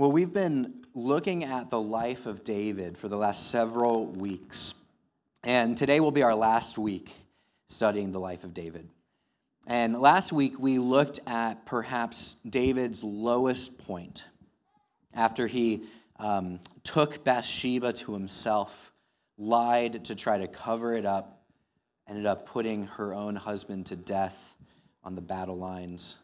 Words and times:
Well, 0.00 0.12
we've 0.12 0.32
been 0.32 0.86
looking 0.94 1.44
at 1.44 1.68
the 1.68 1.78
life 1.78 2.24
of 2.24 2.42
David 2.42 2.96
for 2.96 3.08
the 3.08 3.18
last 3.18 3.50
several 3.50 4.06
weeks. 4.06 4.72
And 5.44 5.76
today 5.76 6.00
will 6.00 6.10
be 6.10 6.22
our 6.22 6.34
last 6.34 6.78
week 6.78 7.12
studying 7.68 8.10
the 8.10 8.18
life 8.18 8.42
of 8.42 8.54
David. 8.54 8.88
And 9.66 10.00
last 10.00 10.32
week 10.32 10.58
we 10.58 10.78
looked 10.78 11.20
at 11.26 11.66
perhaps 11.66 12.36
David's 12.48 13.04
lowest 13.04 13.76
point 13.76 14.24
after 15.12 15.46
he 15.46 15.82
um, 16.18 16.60
took 16.82 17.22
Bathsheba 17.22 17.92
to 17.92 18.14
himself, 18.14 18.72
lied 19.36 20.06
to 20.06 20.14
try 20.14 20.38
to 20.38 20.48
cover 20.48 20.94
it 20.94 21.04
up, 21.04 21.42
ended 22.08 22.24
up 22.24 22.46
putting 22.46 22.86
her 22.86 23.12
own 23.12 23.36
husband 23.36 23.84
to 23.88 23.96
death 23.96 24.56
on 25.04 25.14
the 25.14 25.20
battle 25.20 25.58
lines. 25.58 26.16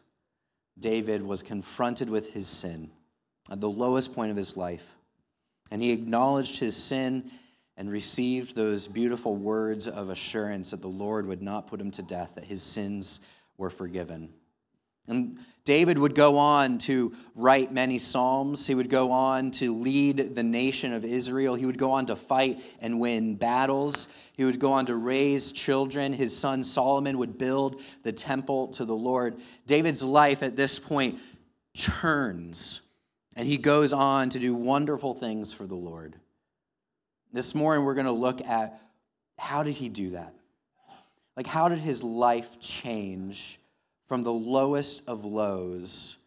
David 0.79 1.21
was 1.21 1.43
confronted 1.43 2.09
with 2.09 2.31
his 2.31 2.47
sin 2.47 2.89
at 3.49 3.61
the 3.61 3.69
lowest 3.69 4.13
point 4.13 4.31
of 4.31 4.37
his 4.37 4.57
life. 4.57 4.85
And 5.71 5.81
he 5.81 5.91
acknowledged 5.91 6.59
his 6.59 6.75
sin 6.75 7.31
and 7.75 7.91
received 7.91 8.55
those 8.55 8.87
beautiful 8.87 9.35
words 9.35 9.87
of 9.87 10.09
assurance 10.09 10.71
that 10.71 10.81
the 10.81 10.87
Lord 10.87 11.27
would 11.27 11.41
not 11.41 11.67
put 11.67 11.79
him 11.79 11.91
to 11.91 12.01
death, 12.01 12.31
that 12.35 12.45
his 12.45 12.63
sins 12.63 13.19
were 13.57 13.69
forgiven. 13.69 14.29
And 15.07 15.37
David 15.63 15.97
would 15.97 16.15
go 16.15 16.37
on 16.37 16.79
to 16.79 17.13
write 17.35 17.71
many 17.71 17.97
psalms. 17.97 18.67
He 18.67 18.75
would 18.75 18.89
go 18.89 19.11
on 19.11 19.51
to 19.51 19.73
lead 19.73 20.35
the 20.35 20.43
nation 20.43 20.91
of 20.91 21.05
Israel. 21.05 21.55
He 21.55 21.65
would 21.65 21.77
go 21.77 21.91
on 21.91 22.05
to 22.07 22.15
fight 22.15 22.61
and 22.81 22.99
win 22.99 23.35
battles. 23.35 24.07
He 24.33 24.43
would 24.43 24.59
go 24.59 24.73
on 24.73 24.85
to 24.87 24.95
raise 24.95 25.51
children. 25.51 26.11
His 26.11 26.35
son 26.35 26.63
Solomon 26.63 27.17
would 27.19 27.37
build 27.37 27.81
the 28.03 28.11
temple 28.11 28.67
to 28.69 28.85
the 28.85 28.95
Lord. 28.95 29.37
David's 29.65 30.03
life 30.03 30.43
at 30.43 30.57
this 30.57 30.77
point 30.77 31.19
turns 31.73 32.81
and 33.37 33.47
he 33.47 33.57
goes 33.59 33.93
on 33.93 34.31
to 34.31 34.39
do 34.39 34.55
wonderful 34.55 35.13
things 35.13 35.53
for 35.53 35.67
the 35.67 35.75
Lord. 35.75 36.15
This 37.31 37.53
morning, 37.53 37.85
we're 37.85 37.93
going 37.93 38.07
to 38.07 38.11
look 38.11 38.41
at 38.41 38.81
how 39.37 39.61
did 39.61 39.75
he 39.75 39.89
do 39.89 40.09
that? 40.11 40.33
Like, 41.37 41.45
how 41.45 41.69
did 41.69 41.77
his 41.77 42.01
life 42.01 42.59
change 42.59 43.59
from 44.07 44.23
the 44.23 44.33
lowest 44.33 45.03
of 45.05 45.23
lows 45.23 46.17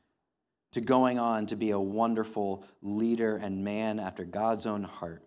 to 0.71 0.81
going 0.81 1.19
on 1.19 1.47
to 1.47 1.57
be 1.57 1.73
a 1.73 1.81
wonderful 1.81 2.63
leader 2.81 3.37
and 3.37 3.65
man 3.65 3.99
after 3.99 4.25
God's 4.25 4.67
own 4.67 4.85
heart? 4.85 5.21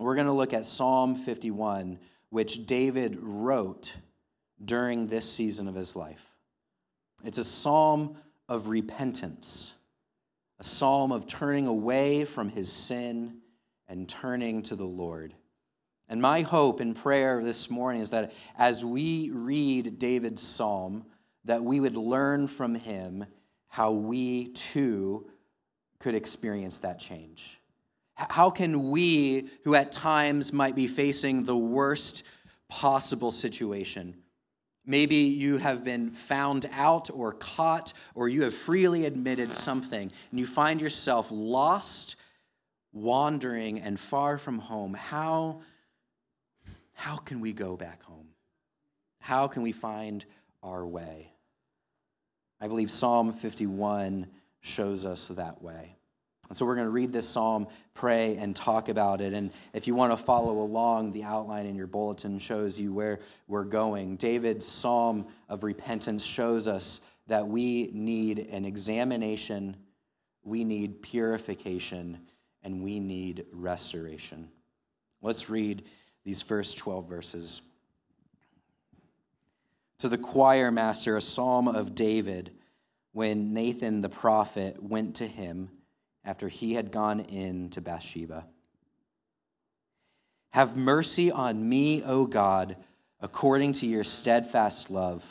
We're 0.00 0.16
going 0.16 0.26
to 0.26 0.32
look 0.32 0.52
at 0.52 0.66
Psalm 0.66 1.14
51, 1.14 2.00
which 2.30 2.66
David 2.66 3.16
wrote 3.20 3.92
during 4.64 5.06
this 5.06 5.30
season 5.30 5.68
of 5.68 5.76
his 5.76 5.94
life. 5.94 6.24
It's 7.22 7.38
a 7.38 7.44
psalm 7.44 8.16
of 8.48 8.66
repentance 8.66 9.72
a 10.60 10.64
psalm 10.64 11.12
of 11.12 11.26
turning 11.26 11.66
away 11.66 12.24
from 12.24 12.48
his 12.48 12.72
sin 12.72 13.38
and 13.88 14.08
turning 14.08 14.62
to 14.62 14.76
the 14.76 14.84
Lord. 14.84 15.34
And 16.08 16.20
my 16.20 16.40
hope 16.40 16.80
and 16.80 16.96
prayer 16.96 17.42
this 17.42 17.70
morning 17.70 18.02
is 18.02 18.10
that 18.10 18.32
as 18.56 18.84
we 18.84 19.30
read 19.30 19.98
David's 19.98 20.42
psalm, 20.42 21.04
that 21.44 21.62
we 21.62 21.80
would 21.80 21.96
learn 21.96 22.48
from 22.48 22.74
him 22.74 23.24
how 23.68 23.92
we 23.92 24.48
too 24.48 25.30
could 25.98 26.14
experience 26.14 26.78
that 26.78 26.98
change. 26.98 27.60
How 28.14 28.50
can 28.50 28.90
we, 28.90 29.48
who 29.64 29.74
at 29.74 29.92
times 29.92 30.52
might 30.52 30.74
be 30.74 30.88
facing 30.88 31.44
the 31.44 31.56
worst 31.56 32.24
possible 32.68 33.30
situation, 33.30 34.16
Maybe 34.88 35.16
you 35.16 35.58
have 35.58 35.84
been 35.84 36.10
found 36.10 36.66
out 36.72 37.10
or 37.12 37.34
caught, 37.34 37.92
or 38.14 38.30
you 38.30 38.44
have 38.44 38.54
freely 38.54 39.04
admitted 39.04 39.52
something, 39.52 40.10
and 40.30 40.40
you 40.40 40.46
find 40.46 40.80
yourself 40.80 41.26
lost, 41.30 42.16
wandering, 42.94 43.80
and 43.80 44.00
far 44.00 44.38
from 44.38 44.58
home. 44.58 44.94
How, 44.94 45.60
how 46.94 47.18
can 47.18 47.40
we 47.40 47.52
go 47.52 47.76
back 47.76 48.02
home? 48.02 48.28
How 49.20 49.46
can 49.46 49.60
we 49.60 49.72
find 49.72 50.24
our 50.62 50.86
way? 50.86 51.34
I 52.58 52.66
believe 52.66 52.90
Psalm 52.90 53.34
51 53.34 54.26
shows 54.62 55.04
us 55.04 55.26
that 55.26 55.60
way. 55.60 55.97
And 56.48 56.56
so 56.56 56.64
we're 56.64 56.76
going 56.76 56.86
to 56.86 56.90
read 56.90 57.12
this 57.12 57.28
psalm, 57.28 57.66
pray, 57.94 58.36
and 58.36 58.56
talk 58.56 58.88
about 58.88 59.20
it. 59.20 59.34
And 59.34 59.50
if 59.74 59.86
you 59.86 59.94
want 59.94 60.16
to 60.16 60.24
follow 60.24 60.60
along, 60.60 61.12
the 61.12 61.24
outline 61.24 61.66
in 61.66 61.76
your 61.76 61.86
bulletin 61.86 62.38
shows 62.38 62.80
you 62.80 62.92
where 62.92 63.20
we're 63.48 63.64
going. 63.64 64.16
David's 64.16 64.66
psalm 64.66 65.26
of 65.48 65.62
repentance 65.62 66.24
shows 66.24 66.66
us 66.66 67.00
that 67.26 67.46
we 67.46 67.90
need 67.92 68.48
an 68.50 68.64
examination, 68.64 69.76
we 70.42 70.64
need 70.64 71.02
purification, 71.02 72.18
and 72.62 72.82
we 72.82 72.98
need 72.98 73.44
restoration. 73.52 74.48
Let's 75.20 75.50
read 75.50 75.84
these 76.24 76.40
first 76.40 76.78
12 76.78 77.06
verses. 77.06 77.60
To 79.98 80.08
the 80.08 80.16
choir 80.16 80.70
master, 80.70 81.16
a 81.16 81.20
psalm 81.20 81.68
of 81.68 81.94
David, 81.94 82.52
when 83.12 83.52
Nathan 83.52 84.00
the 84.00 84.08
prophet 84.08 84.82
went 84.82 85.16
to 85.16 85.26
him 85.26 85.70
after 86.28 86.46
he 86.46 86.74
had 86.74 86.92
gone 86.92 87.20
in 87.20 87.70
to 87.70 87.80
Bathsheba. 87.80 88.44
Have 90.50 90.76
mercy 90.76 91.32
on 91.32 91.66
me, 91.66 92.02
O 92.04 92.26
God, 92.26 92.76
according 93.22 93.72
to 93.74 93.86
your 93.86 94.04
steadfast 94.04 94.90
love. 94.90 95.24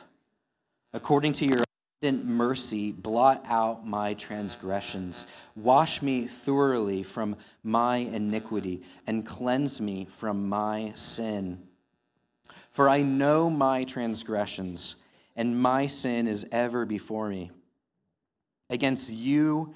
According 0.94 1.34
to 1.34 1.46
your 1.46 1.64
abundant 2.02 2.28
mercy, 2.28 2.92
blot 2.92 3.46
out 3.48 3.86
my 3.86 4.16
transgressions. 4.16 5.28
Wash 5.56 6.02
me 6.02 6.26
thoroughly 6.26 7.04
from 7.04 7.36
my 7.64 7.98
iniquity 7.98 8.82
and 9.06 9.24
cleanse 9.24 9.80
me 9.80 10.08
from 10.18 10.50
my 10.50 10.94
sin. 10.96 11.62
For 12.72 12.90
I 12.90 13.04
know 13.04 13.52
my 13.52 13.84
transgressions, 13.84 14.96
and 15.36 15.62
my 15.62 15.86
sin 15.86 16.28
is 16.28 16.48
ever 16.52 16.86
before 16.86 17.30
me. 17.30 17.52
Against 18.72 19.12
you, 19.12 19.76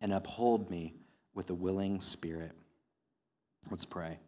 and 0.00 0.12
uphold 0.12 0.70
me 0.70 0.94
with 1.34 1.50
a 1.50 1.54
willing 1.54 2.00
spirit. 2.00 2.52
Let's 3.70 3.84
pray. 3.84 4.18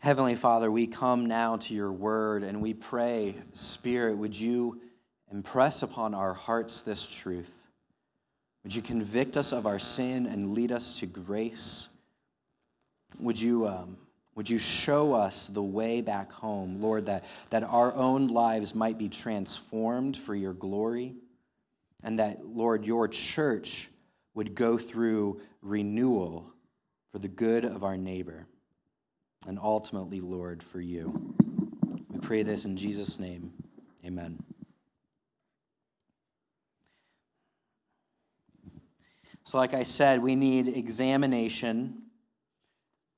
Heavenly 0.00 0.34
Father, 0.34 0.70
we 0.70 0.86
come 0.86 1.26
now 1.26 1.56
to 1.58 1.74
your 1.74 1.92
word 1.92 2.42
and 2.42 2.62
we 2.62 2.72
pray, 2.72 3.34
Spirit, 3.52 4.16
would 4.16 4.38
you 4.38 4.80
impress 5.30 5.82
upon 5.82 6.14
our 6.14 6.32
hearts 6.32 6.80
this 6.80 7.06
truth? 7.06 7.52
Would 8.64 8.74
you 8.74 8.82
convict 8.82 9.36
us 9.36 9.52
of 9.52 9.66
our 9.66 9.78
sin 9.78 10.26
and 10.26 10.54
lead 10.54 10.72
us 10.72 10.98
to 11.00 11.06
grace? 11.06 11.88
Would 13.18 13.38
you, 13.38 13.66
um, 13.66 13.96
would 14.34 14.48
you 14.48 14.58
show 14.58 15.12
us 15.12 15.46
the 15.46 15.62
way 15.62 16.00
back 16.00 16.32
home, 16.32 16.80
Lord, 16.80 17.06
that, 17.06 17.24
that 17.50 17.62
our 17.64 17.94
own 17.94 18.28
lives 18.28 18.74
might 18.74 18.96
be 18.96 19.08
transformed 19.08 20.16
for 20.16 20.34
your 20.34 20.54
glory? 20.54 21.14
And 22.02 22.18
that, 22.18 22.44
Lord, 22.44 22.84
your 22.84 23.08
church 23.08 23.88
would 24.34 24.54
go 24.54 24.78
through 24.78 25.40
renewal 25.62 26.52
for 27.12 27.18
the 27.18 27.28
good 27.28 27.64
of 27.64 27.84
our 27.84 27.96
neighbor, 27.96 28.46
and 29.46 29.58
ultimately, 29.60 30.20
Lord, 30.20 30.62
for 30.62 30.80
you. 30.80 31.34
We 32.08 32.20
pray 32.20 32.42
this 32.42 32.64
in 32.64 32.76
Jesus' 32.76 33.18
name. 33.18 33.52
Amen. 34.04 34.38
So, 39.44 39.58
like 39.58 39.74
I 39.74 39.82
said, 39.82 40.22
we 40.22 40.36
need 40.36 40.68
examination, 40.68 42.02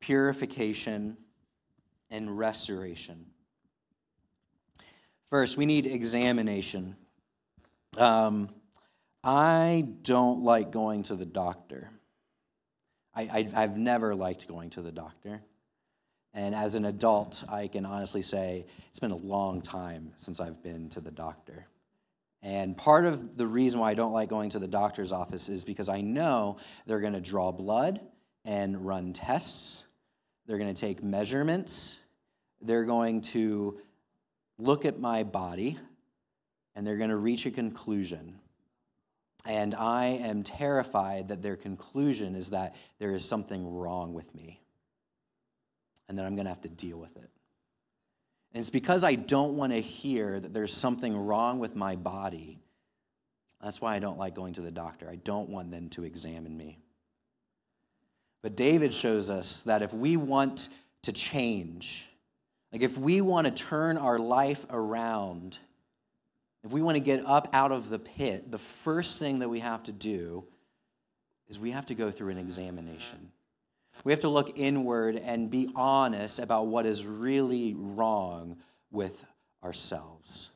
purification, 0.01 1.19
and 2.11 2.39
restoration. 2.39 3.27
First, 5.29 5.57
we 5.57 5.67
need 5.67 5.87
examination. 5.87 6.97
Um, 7.99 8.49
I 9.25 9.87
don't 10.03 10.43
like 10.43 10.73
going 10.73 11.05
to 11.05 11.17
the 11.17 11.27
doctor. 11.27 11.91
I, 13.15 13.49
have 13.53 13.77
never 13.77 14.15
liked 14.15 14.49
going 14.49 14.71
to 14.71 14.83
the 14.83 14.91
doctor. 14.91 15.43
And 16.35 16.55
as 16.55 16.75
an 16.75 16.87
adult, 16.87 17.45
I 17.49 17.69
can 17.69 17.85
honestly 17.85 18.23
say 18.23 18.65
it's 18.89 18.99
been 18.99 19.11
a 19.11 19.17
long 19.17 19.61
time 19.61 20.13
since 20.17 20.41
I've 20.41 20.63
been 20.63 20.89
to 20.91 21.01
the 21.01 21.11
doctor. 21.11 21.67
And 22.43 22.77
part 22.77 23.05
of 23.05 23.37
the 23.37 23.47
reason 23.47 23.81
why 23.81 23.91
I 23.91 23.95
don't 23.95 24.13
like 24.13 24.29
going 24.29 24.51
to 24.51 24.59
the 24.59 24.67
doctor's 24.67 25.13
office 25.13 25.49
is 25.49 25.65
because 25.65 25.89
I 25.89 26.01
know 26.01 26.57
they're 26.87 27.01
going 27.01 27.13
to 27.13 27.21
draw 27.21 27.53
blood 27.53 28.01
and 28.45 28.85
run 28.85 29.13
tests. 29.13 29.85
They're 30.47 30.59
going 30.59 30.75
to 30.75 30.81
take 30.81 31.03
measurements. 31.03 31.99
They're 32.63 32.85
going 32.85 33.21
to 33.23 33.79
look 34.59 34.85
at 34.87 34.99
my 34.99 35.23
body 35.23 35.79
and 36.75 36.87
they're 36.87 36.97
going 36.97 37.11
to 37.11 37.17
reach 37.17 37.45
a 37.45 37.51
conclusion. 37.51 38.39
And 39.45 39.75
I 39.75 40.07
am 40.07 40.45
terrified 40.45 41.29
that 41.29 41.43
their 41.43 41.57
conclusion 41.57 42.37
is 42.37 42.51
that 42.51 42.77
there 42.99 43.13
is 43.13 43.25
something 43.25 43.75
wrong 43.77 44.15
with 44.15 44.33
me 44.35 44.61
and 46.09 46.19
that 46.19 46.27
I'm 46.27 46.35
going 46.35 46.45
to 46.45 46.51
have 46.51 46.63
to 46.63 46.69
deal 46.69 46.99
with 46.99 47.17
it. 47.17 47.31
And 48.53 48.61
it's 48.61 48.71
because 48.71 49.03
I 49.03 49.15
don't 49.15 49.57
want 49.57 49.73
to 49.73 49.81
hear 49.81 50.39
that 50.39 50.53
there's 50.53 50.75
something 50.75 51.17
wrong 51.17 51.59
with 51.59 51.75
my 51.75 51.97
body. 51.97 52.61
That's 53.63 53.81
why 53.81 53.97
I 53.97 53.99
don't 53.99 54.19
like 54.19 54.35
going 54.35 54.55
to 54.55 54.61
the 54.61 54.71
doctor. 54.71 55.09
I 55.09 55.17
don't 55.17 55.49
want 55.49 55.71
them 55.71 55.89
to 55.91 56.05
examine 56.05 56.57
me. 56.57 56.79
But 58.43 58.57
David 58.57 58.93
shows 58.93 59.31
us 59.31 59.61
that 59.61 59.83
if 59.83 59.95
we 59.95 60.17
want 60.17 60.69
to 61.03 61.13
change, 61.13 62.07
like 62.73 62.83
if 62.83 62.99
we 62.99 63.21
want 63.21 63.47
to 63.47 63.53
turn 63.53 63.97
our 63.97 64.19
life 64.19 64.65
around, 64.69 65.59
if 66.65 66.71
we 66.71 66.83
want 66.83 66.97
to 66.97 67.01
get 67.01 67.25
up 67.27 67.49
out 67.53 67.73
of 67.73 67.91
the 67.91 67.99
pit, 67.99 68.51
the 68.51 68.59
first 68.59 69.19
thing 69.19 69.41
that 69.41 69.49
we 69.49 69.61
have 69.61 69.83
to 69.85 69.93
do 69.93 70.45
is 71.49 71.59
we 71.59 71.73
have 71.73 71.87
to 71.87 71.95
go 71.95 72.11
through 72.11 72.31
an 72.31 72.39
examination. 72.39 73.31
We 74.05 74.13
have 74.13 74.21
to 74.21 74.29
look 74.29 74.59
inward 74.59 75.17
and 75.17 75.51
be 75.51 75.71
honest 75.75 76.39
about 76.39 76.67
what 76.69 76.87
is 76.87 77.05
really 77.05 77.75
wrong 77.77 78.57
with 78.91 79.25
ourselves. 79.63 80.51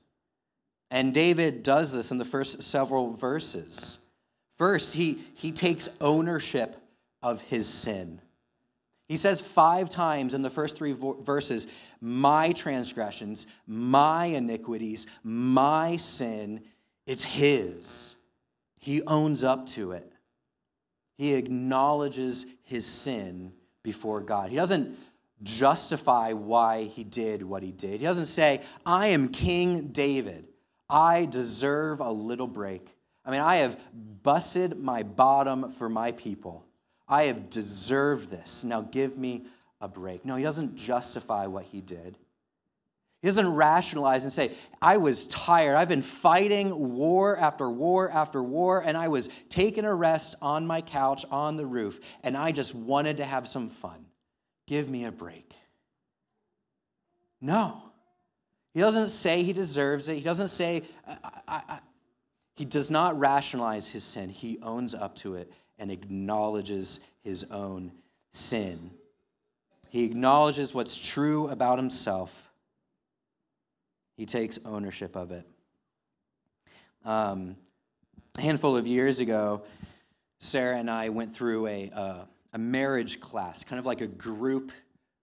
And 0.91 1.13
David 1.13 1.63
does 1.63 1.93
this 1.93 2.11
in 2.11 2.19
the 2.19 2.25
first 2.25 2.63
several 2.63 3.13
verses. 3.13 3.99
First, 4.57 4.95
he, 4.95 5.19
he 5.35 5.53
takes 5.53 5.89
ownership 6.01 6.77
of 7.23 7.41
his 7.43 7.67
sin. 7.67 8.21
He 9.09 9.17
says 9.17 9.41
five 9.41 9.89
times 9.89 10.35
in 10.35 10.43
the 10.43 10.51
first 10.51 10.77
three 10.77 10.93
verses, 10.93 11.69
my 12.01 12.53
transgressions, 12.53 13.47
my 13.67 14.27
iniquities, 14.27 15.07
my 15.23 15.97
sin, 15.97 16.63
it's 17.07 17.23
his. 17.23 18.17
He 18.79 19.03
owns 19.03 19.45
up 19.45 19.67
to 19.69 19.93
it. 19.93 20.13
He 21.17 21.35
acknowledges 21.35 22.47
his 22.63 22.85
sin 22.85 23.53
before 23.83 24.21
God. 24.21 24.51
He 24.51 24.57
doesn't 24.57 24.99
justify 25.43 26.33
why 26.33 26.85
he 26.85 27.05
did 27.05 27.43
what 27.43 27.63
he 27.63 27.71
did. 27.71 28.01
He 28.01 28.07
doesn't 28.07 28.27
say, 28.27 28.63
I 28.85 29.09
am 29.09 29.29
King 29.29 29.89
David. 29.89 30.49
I 30.91 31.27
deserve 31.27 32.01
a 32.01 32.11
little 32.11 32.47
break. 32.49 32.89
I 33.25 33.31
mean, 33.31 33.41
I 33.41 33.57
have 33.57 33.79
busted 34.23 34.79
my 34.79 35.03
bottom 35.05 35.73
for 35.73 35.89
my 35.89 36.13
people. 36.13 36.66
I 37.09 37.25
have 37.25 37.51
deserved 37.51 38.31
this. 38.31 38.65
Now 38.65 38.83
give 38.83 39.17
me 39.17 39.47
a 39.81 39.89
break. 39.89 40.25
No, 40.25 40.37
he 40.37 40.43
doesn't 40.43 40.77
justify 40.77 41.47
what 41.47 41.65
he 41.65 41.81
did. 41.81 42.17
He 43.23 43.29
doesn't 43.29 43.55
rationalize 43.55 44.25
and 44.25 44.33
say, 44.33 44.53
I 44.81 44.99
was 44.99 45.27
tired. 45.29 45.77
I've 45.77 45.89
been 45.89 46.03
fighting 46.03 46.95
war 46.95 47.37
after 47.39 47.69
war 47.71 48.11
after 48.11 48.43
war, 48.43 48.81
and 48.81 48.97
I 48.97 49.09
was 49.09 49.29
taking 49.49 49.85
a 49.85 49.95
rest 49.95 50.37
on 50.43 50.67
my 50.67 50.81
couch 50.81 51.25
on 51.31 51.57
the 51.57 51.67
roof, 51.67 51.99
and 52.23 52.37
I 52.37 52.53
just 52.53 52.75
wanted 52.75 53.17
to 53.17 53.25
have 53.25 53.49
some 53.49 53.71
fun. 53.71 54.05
Give 54.67 54.89
me 54.89 55.07
a 55.07 55.13
break. 55.13 55.55
No. 57.41 57.83
He 58.75 58.81
doesn't 58.81 59.09
say 59.09 59.43
he 59.43 59.53
deserves 59.53 60.09
it. 60.09 60.17
He 60.17 60.21
doesn't 60.21 60.49
say, 60.49 60.83
I, 61.07 61.17
I, 61.49 61.63
I. 61.69 61.79
he 62.55 62.65
does 62.65 62.91
not 62.91 63.19
rationalize 63.19 63.89
his 63.89 64.05
sin. 64.05 64.29
He 64.29 64.59
owns 64.63 64.95
up 64.95 65.15
to 65.17 65.37
it 65.37 65.51
and 65.79 65.91
acknowledges 65.91 67.01
his 67.23 67.45
own 67.51 67.93
sin. 68.33 68.91
He 69.89 70.05
acknowledges 70.05 70.75
what's 70.75 70.97
true 70.97 71.49
about 71.49 71.79
himself. 71.79 72.33
He 74.17 74.27
takes 74.27 74.59
ownership 74.65 75.17
of 75.17 75.31
it. 75.31 75.47
Um, 77.05 77.57
a 78.37 78.41
handful 78.41 78.77
of 78.77 78.87
years 78.87 79.21
ago, 79.21 79.63
Sarah 80.39 80.79
and 80.79 80.91
I 80.91 81.09
went 81.09 81.35
through 81.35 81.67
a, 81.67 81.91
uh, 81.91 82.25
a 82.53 82.59
marriage 82.59 83.21
class, 83.21 83.65
kind 83.65 83.79
of 83.79 83.87
like 83.87 84.01
a 84.01 84.07
group 84.07 84.73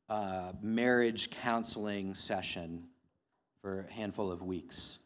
uh, 0.10 0.54
marriage 0.62 1.30
counseling 1.30 2.16
session 2.16 2.84
for 3.62 3.86
a 3.90 3.94
handful 3.94 4.32
of 4.32 4.42
weeks. 4.42 5.00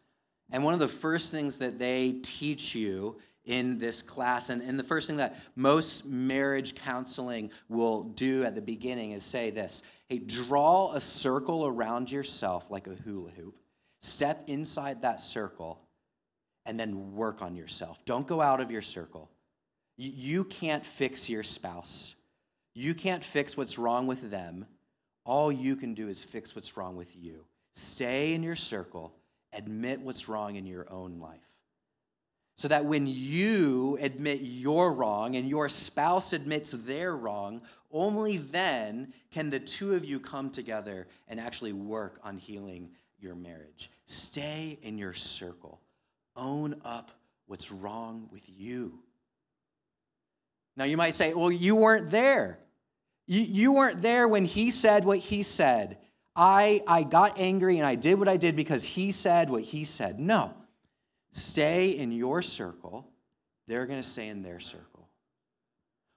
And 0.52 0.64
one 0.64 0.74
of 0.74 0.80
the 0.80 0.88
first 0.88 1.32
things 1.32 1.58
that 1.58 1.78
they 1.78 2.20
teach 2.24 2.74
you 2.74 3.18
in 3.48 3.80
this 3.80 4.02
class. 4.02 4.50
And, 4.50 4.62
and 4.62 4.78
the 4.78 4.84
first 4.84 5.08
thing 5.08 5.18
that 5.18 5.38
most 5.56 6.06
marriage 6.06 6.76
counseling 6.76 7.50
will 7.70 8.04
do 8.04 8.44
at 8.44 8.54
the 8.54 8.62
beginning 8.62 9.12
is 9.12 9.24
say 9.24 9.50
this 9.50 9.82
hey, 10.10 10.20
draw 10.20 10.94
a 10.94 11.02
circle 11.02 11.66
around 11.66 12.12
yourself 12.12 12.66
like 12.70 12.88
a 12.88 12.94
hula 12.94 13.32
hoop, 13.32 13.58
step 14.02 14.44
inside 14.48 15.02
that 15.02 15.20
circle, 15.20 15.82
and 16.66 16.80
then 16.80 17.16
work 17.16 17.42
on 17.42 17.56
yourself. 17.56 17.98
Don't 18.06 18.28
go 18.28 18.42
out 18.42 18.62
of 18.62 18.70
your 18.70 18.82
circle. 18.82 19.30
You, 19.98 20.12
you 20.14 20.44
can't 20.44 20.86
fix 20.86 21.28
your 21.28 21.44
spouse, 21.44 22.16
you 22.76 22.94
can't 22.94 23.24
fix 23.24 23.58
what's 23.58 23.80
wrong 23.80 24.06
with 24.06 24.30
them. 24.30 24.66
All 25.26 25.52
you 25.52 25.76
can 25.76 25.94
do 25.94 26.08
is 26.08 26.24
fix 26.24 26.56
what's 26.56 26.78
wrong 26.78 26.96
with 26.96 27.14
you. 27.14 27.44
Stay 27.74 28.34
in 28.34 28.44
your 28.44 28.56
circle, 28.56 29.14
admit 29.52 30.00
what's 30.00 30.30
wrong 30.30 30.56
in 30.56 30.66
your 30.66 30.90
own 30.90 31.20
life 31.20 31.57
so 32.58 32.68
that 32.68 32.84
when 32.84 33.06
you 33.06 34.00
admit 34.02 34.40
you're 34.42 34.92
wrong 34.92 35.36
and 35.36 35.48
your 35.48 35.70
spouse 35.70 36.34
admits 36.34 36.72
they're 36.72 37.16
wrong, 37.16 37.62
only 37.92 38.38
then 38.38 39.14
can 39.32 39.52
the 39.52 39.60
two 39.60 39.94
of 39.94 40.04
you 40.04 40.20
come 40.20 40.50
together 40.50 41.08
and 41.28 41.40
actually 41.40 41.72
work 41.72 42.20
on 42.24 42.36
healing 42.36 42.90
your 43.20 43.36
marriage. 43.36 43.92
Stay 44.08 44.80
in 44.82 44.98
your 44.98 45.14
circle, 45.14 45.80
own 46.36 46.82
up 46.84 47.12
what's 47.46 47.72
wrong 47.72 48.28
with 48.32 48.44
you. 48.48 49.00
Now, 50.76 50.86
you 50.86 50.98
might 50.98 51.14
say, 51.14 51.36
well, 51.36 51.52
you 51.52 51.76
weren't 51.76 52.10
there. 52.10 52.60
You, 53.28 53.42
you 53.42 53.74
weren't 53.74 54.02
there 54.02 54.28
when 54.28 54.46
he 54.46 54.72
said 54.72 55.06
what 55.06 55.20
he 55.20 55.44
said. 55.44 56.00
I, 56.36 56.82
I 56.88 57.04
got 57.04 57.40
angry 57.40 57.78
and 57.78 57.86
I 57.86 57.96
did 57.96 58.18
what 58.18 58.28
I 58.28 58.38
did 58.38 58.56
because 58.56 58.84
he 58.84 59.12
said 59.12 59.50
what 59.50 59.64
he 59.64 59.84
said. 59.84 60.20
No. 60.20 60.54
Stay 61.38 61.90
in 61.90 62.12
your 62.12 62.42
circle, 62.42 63.08
they're 63.68 63.86
going 63.86 64.02
to 64.02 64.08
stay 64.08 64.28
in 64.28 64.42
their 64.42 64.60
circle. 64.60 65.08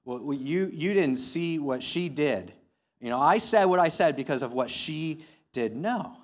Well, 0.06 0.32
you, 0.32 0.70
you 0.72 0.94
didn't 0.94 1.16
see 1.16 1.58
what 1.58 1.82
she 1.82 2.08
did. 2.08 2.54
You 3.02 3.10
know, 3.10 3.20
I 3.20 3.36
said 3.36 3.66
what 3.66 3.78
I 3.78 3.88
said 3.88 4.16
because 4.16 4.40
of 4.40 4.54
what 4.54 4.70
she 4.70 5.22
did. 5.52 5.76
No. 5.76 6.16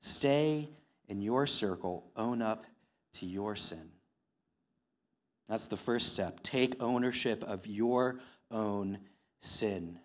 Stay 0.00 0.68
in 1.08 1.22
your 1.22 1.46
circle, 1.46 2.04
own 2.16 2.42
up 2.42 2.66
to 3.14 3.24
your 3.24 3.56
sin. 3.56 3.88
That's 5.48 5.66
the 5.66 5.78
first 5.78 6.08
step. 6.08 6.42
Take 6.42 6.82
ownership 6.82 7.42
of 7.44 7.66
your 7.66 8.20
own 8.50 8.98
sin. 9.40 9.98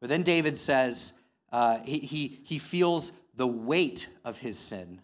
But 0.00 0.08
then 0.08 0.22
David 0.22 0.56
says 0.56 1.12
uh, 1.52 1.80
he, 1.84 1.98
he, 1.98 2.40
he 2.42 2.58
feels 2.58 3.12
the 3.36 3.46
weight 3.46 4.08
of 4.24 4.38
his 4.38 4.58
sin. 4.58 5.02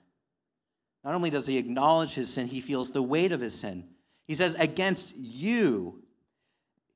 Not 1.04 1.14
only 1.14 1.30
does 1.30 1.46
he 1.46 1.58
acknowledge 1.58 2.14
his 2.14 2.32
sin, 2.32 2.46
he 2.46 2.60
feels 2.60 2.90
the 2.90 3.02
weight 3.02 3.32
of 3.32 3.40
his 3.40 3.54
sin. 3.54 3.84
He 4.26 4.34
says, 4.34 4.54
Against 4.58 5.16
you, 5.16 6.02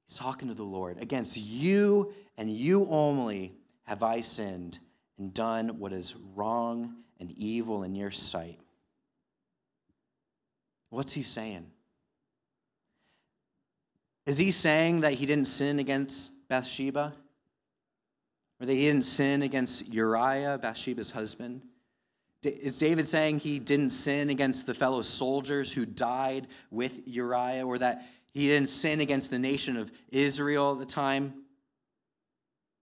he's 0.07 0.19
talking 0.19 0.49
to 0.49 0.55
the 0.55 0.63
Lord, 0.63 1.01
against 1.01 1.37
you 1.37 2.13
and 2.37 2.51
you 2.51 2.87
only 2.89 3.55
have 3.85 4.03
I 4.03 4.21
sinned 4.21 4.79
and 5.19 5.33
done 5.33 5.79
what 5.79 5.93
is 5.93 6.15
wrong 6.35 6.95
and 7.21 7.31
evil 7.33 7.83
in 7.83 7.95
your 7.95 8.11
sight. 8.11 8.59
What's 10.91 11.13
he 11.13 11.23
saying? 11.23 11.67
Is 14.27 14.39
he 14.39 14.51
saying 14.51 15.01
that 15.01 15.15
he 15.15 15.27
didn't 15.27 15.47
sin 15.47 15.79
against 15.79 16.33
Bathsheba? 16.49 17.13
Or 18.61 18.67
that 18.67 18.73
he 18.73 18.83
didn't 18.83 19.05
sin 19.05 19.43
against 19.43 19.87
Uriah, 19.89 20.59
Bathsheba's 20.61 21.11
husband? 21.11 21.63
Is 22.43 22.79
David 22.79 23.07
saying 23.07 23.39
he 23.39 23.59
didn't 23.59 23.91
sin 23.91 24.31
against 24.31 24.67
the 24.67 24.75
fellow 24.75 25.03
soldiers 25.03 25.73
who 25.73 25.87
died 25.87 26.49
with 26.71 27.07
Uriah 27.07 27.65
or 27.65 27.79
that 27.79 28.07
he 28.33 28.49
didn't 28.49 28.69
sin 28.69 29.01
against 29.01 29.31
the 29.31 29.39
nation 29.39 29.77
of 29.77 29.93
Israel 30.11 30.73
at 30.73 30.79
the 30.81 30.87
time? 30.87 31.35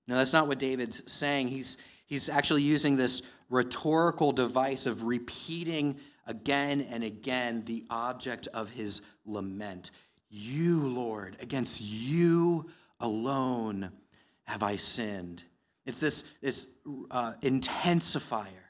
No, 0.09 0.17
that's 0.17 0.33
not 0.33 0.49
what 0.49 0.59
David's 0.59 1.03
saying. 1.07 1.49
He's, 1.49 1.77
he's 2.07 2.29
actually 2.29 2.63
using 2.63 2.97
this 2.97 3.21
rhetorical 3.51 4.33
device 4.33 4.87
of 4.87 5.05
repeating 5.05 5.97
again 6.27 6.87
and 6.91 7.05
again 7.05 7.63
the 7.67 7.85
object 7.91 8.49
of 8.55 8.71
his 8.71 9.03
lament. 9.27 9.91
You, 10.31 10.79
Lord, 10.81 11.37
against 11.41 11.81
you 11.81 12.71
alone 13.01 13.91
have 14.45 14.63
I 14.63 14.77
sinned. 14.77 15.43
It's 15.85 16.01
this, 16.01 16.25
this 16.41 16.69
uh, 17.11 17.35
intensifier. 17.43 18.70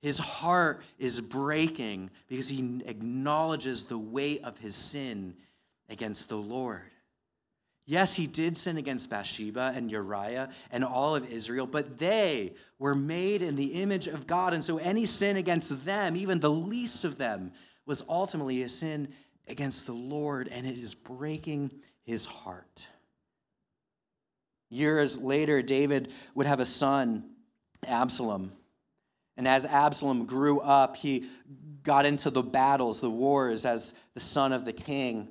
His 0.00 0.18
heart 0.18 0.82
is 0.98 1.20
breaking 1.20 2.10
because 2.28 2.48
he 2.48 2.82
acknowledges 2.86 3.84
the 3.84 3.98
weight 3.98 4.42
of 4.44 4.56
his 4.58 4.74
sin 4.74 5.34
against 5.88 6.28
the 6.28 6.36
Lord. 6.36 6.82
Yes, 7.86 8.14
he 8.14 8.26
did 8.26 8.56
sin 8.56 8.76
against 8.76 9.10
Bathsheba 9.10 9.72
and 9.74 9.90
Uriah 9.90 10.50
and 10.70 10.84
all 10.84 11.16
of 11.16 11.30
Israel, 11.30 11.66
but 11.66 11.98
they 11.98 12.54
were 12.78 12.94
made 12.94 13.42
in 13.42 13.56
the 13.56 13.82
image 13.82 14.06
of 14.06 14.26
God. 14.26 14.54
And 14.54 14.64
so 14.64 14.78
any 14.78 15.06
sin 15.06 15.36
against 15.36 15.84
them, 15.84 16.16
even 16.16 16.38
the 16.38 16.50
least 16.50 17.04
of 17.04 17.18
them, 17.18 17.52
was 17.86 18.04
ultimately 18.08 18.62
a 18.62 18.68
sin 18.68 19.08
against 19.48 19.86
the 19.86 19.92
Lord, 19.92 20.46
and 20.48 20.66
it 20.66 20.78
is 20.78 20.94
breaking 20.94 21.72
his 22.04 22.24
heart. 22.24 22.86
Years 24.68 25.18
later, 25.18 25.60
David 25.60 26.12
would 26.36 26.46
have 26.46 26.60
a 26.60 26.66
son, 26.66 27.30
Absalom. 27.84 28.52
And 29.40 29.48
as 29.48 29.64
Absalom 29.64 30.26
grew 30.26 30.60
up, 30.60 30.96
he 30.96 31.24
got 31.82 32.04
into 32.04 32.28
the 32.28 32.42
battles, 32.42 33.00
the 33.00 33.08
wars, 33.08 33.64
as 33.64 33.94
the 34.12 34.20
son 34.20 34.52
of 34.52 34.66
the 34.66 34.72
king. 34.74 35.28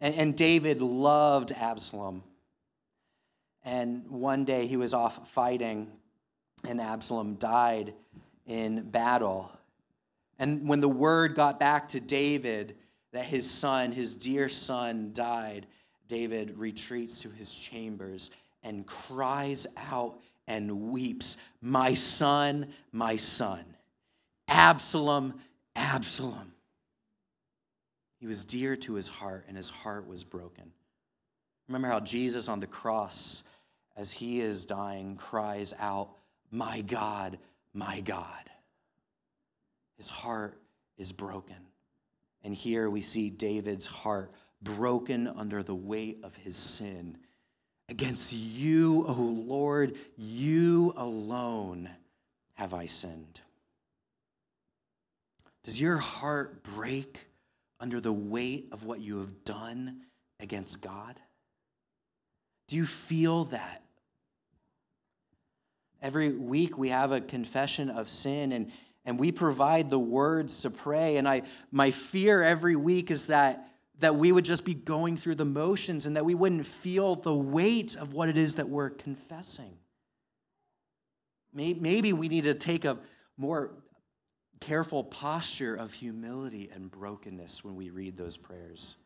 And, 0.00 0.16
and 0.16 0.36
David 0.36 0.80
loved 0.80 1.52
Absalom. 1.52 2.24
And 3.64 4.10
one 4.10 4.44
day 4.44 4.66
he 4.66 4.76
was 4.76 4.92
off 4.92 5.30
fighting, 5.30 5.92
and 6.68 6.80
Absalom 6.80 7.36
died 7.36 7.94
in 8.48 8.82
battle. 8.82 9.52
And 10.40 10.66
when 10.68 10.80
the 10.80 10.88
word 10.88 11.36
got 11.36 11.60
back 11.60 11.88
to 11.90 12.00
David 12.00 12.74
that 13.12 13.26
his 13.26 13.48
son, 13.48 13.92
his 13.92 14.16
dear 14.16 14.48
son, 14.48 15.12
died, 15.12 15.68
David 16.08 16.58
retreats 16.58 17.20
to 17.20 17.30
his 17.30 17.54
chambers 17.54 18.32
and 18.64 18.84
cries 18.88 19.68
out 19.76 20.18
and 20.46 20.90
weeps, 20.90 21.36
My 21.60 21.94
son, 21.94 22.68
my 22.92 23.16
son, 23.16 23.64
Absalom, 24.48 25.34
Absalom. 25.76 26.52
He 28.18 28.26
was 28.26 28.44
dear 28.44 28.76
to 28.76 28.94
his 28.94 29.08
heart, 29.08 29.44
and 29.48 29.56
his 29.56 29.68
heart 29.68 30.06
was 30.06 30.22
broken. 30.22 30.70
Remember 31.68 31.88
how 31.88 32.00
Jesus 32.00 32.48
on 32.48 32.60
the 32.60 32.66
cross, 32.66 33.42
as 33.96 34.12
he 34.12 34.40
is 34.40 34.64
dying, 34.64 35.16
cries 35.16 35.74
out, 35.78 36.10
My 36.50 36.82
God, 36.82 37.38
my 37.72 38.00
God. 38.00 38.50
His 39.96 40.08
heart 40.08 40.60
is 40.98 41.12
broken. 41.12 41.56
And 42.44 42.54
here 42.54 42.90
we 42.90 43.00
see 43.00 43.30
David's 43.30 43.86
heart 43.86 44.32
broken 44.62 45.28
under 45.28 45.62
the 45.62 45.74
weight 45.74 46.18
of 46.22 46.34
his 46.36 46.56
sin. 46.56 47.16
Against 47.92 48.32
you, 48.32 49.04
O 49.06 49.12
Lord, 49.12 49.96
you 50.16 50.94
alone 50.96 51.90
have 52.54 52.72
I 52.72 52.86
sinned. 52.86 53.38
Does 55.62 55.78
your 55.78 55.98
heart 55.98 56.62
break 56.62 57.18
under 57.80 58.00
the 58.00 58.10
weight 58.10 58.70
of 58.72 58.84
what 58.84 59.00
you 59.00 59.18
have 59.18 59.44
done 59.44 60.00
against 60.40 60.80
God? 60.80 61.20
Do 62.68 62.76
you 62.76 62.86
feel 62.86 63.44
that? 63.46 63.82
Every 66.00 66.32
week 66.32 66.78
we 66.78 66.88
have 66.88 67.12
a 67.12 67.20
confession 67.20 67.90
of 67.90 68.08
sin 68.08 68.52
and, 68.52 68.72
and 69.04 69.18
we 69.18 69.32
provide 69.32 69.90
the 69.90 69.98
words 69.98 70.62
to 70.62 70.70
pray. 70.70 71.18
And 71.18 71.28
I, 71.28 71.42
my 71.70 71.90
fear 71.90 72.42
every 72.42 72.74
week 72.74 73.10
is 73.10 73.26
that, 73.26 73.68
that 73.98 74.16
we 74.16 74.32
would 74.32 74.44
just 74.44 74.64
be 74.64 74.74
going 74.74 75.16
through 75.16 75.36
the 75.36 75.44
motions 75.44 76.06
and 76.06 76.16
that 76.16 76.24
we 76.24 76.34
wouldn't 76.34 76.66
feel 76.66 77.14
the 77.16 77.34
weight 77.34 77.94
of 77.96 78.12
what 78.12 78.28
it 78.28 78.36
is 78.36 78.54
that 78.56 78.68
we're 78.68 78.90
confessing. 78.90 79.76
Maybe 81.54 82.12
we 82.12 82.28
need 82.28 82.44
to 82.44 82.54
take 82.54 82.84
a 82.84 82.98
more 83.36 83.72
careful 84.60 85.04
posture 85.04 85.74
of 85.74 85.92
humility 85.92 86.70
and 86.74 86.90
brokenness 86.90 87.62
when 87.62 87.76
we 87.76 87.90
read 87.90 88.16
those 88.16 88.36
prayers. 88.36 88.96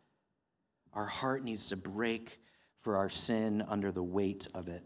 Our 0.92 1.06
heart 1.06 1.42
needs 1.42 1.66
to 1.68 1.76
break 1.76 2.40
for 2.82 2.96
our 2.96 3.08
sin 3.08 3.64
under 3.68 3.90
the 3.90 4.02
weight 4.02 4.48
of 4.54 4.68
it. 4.68 4.84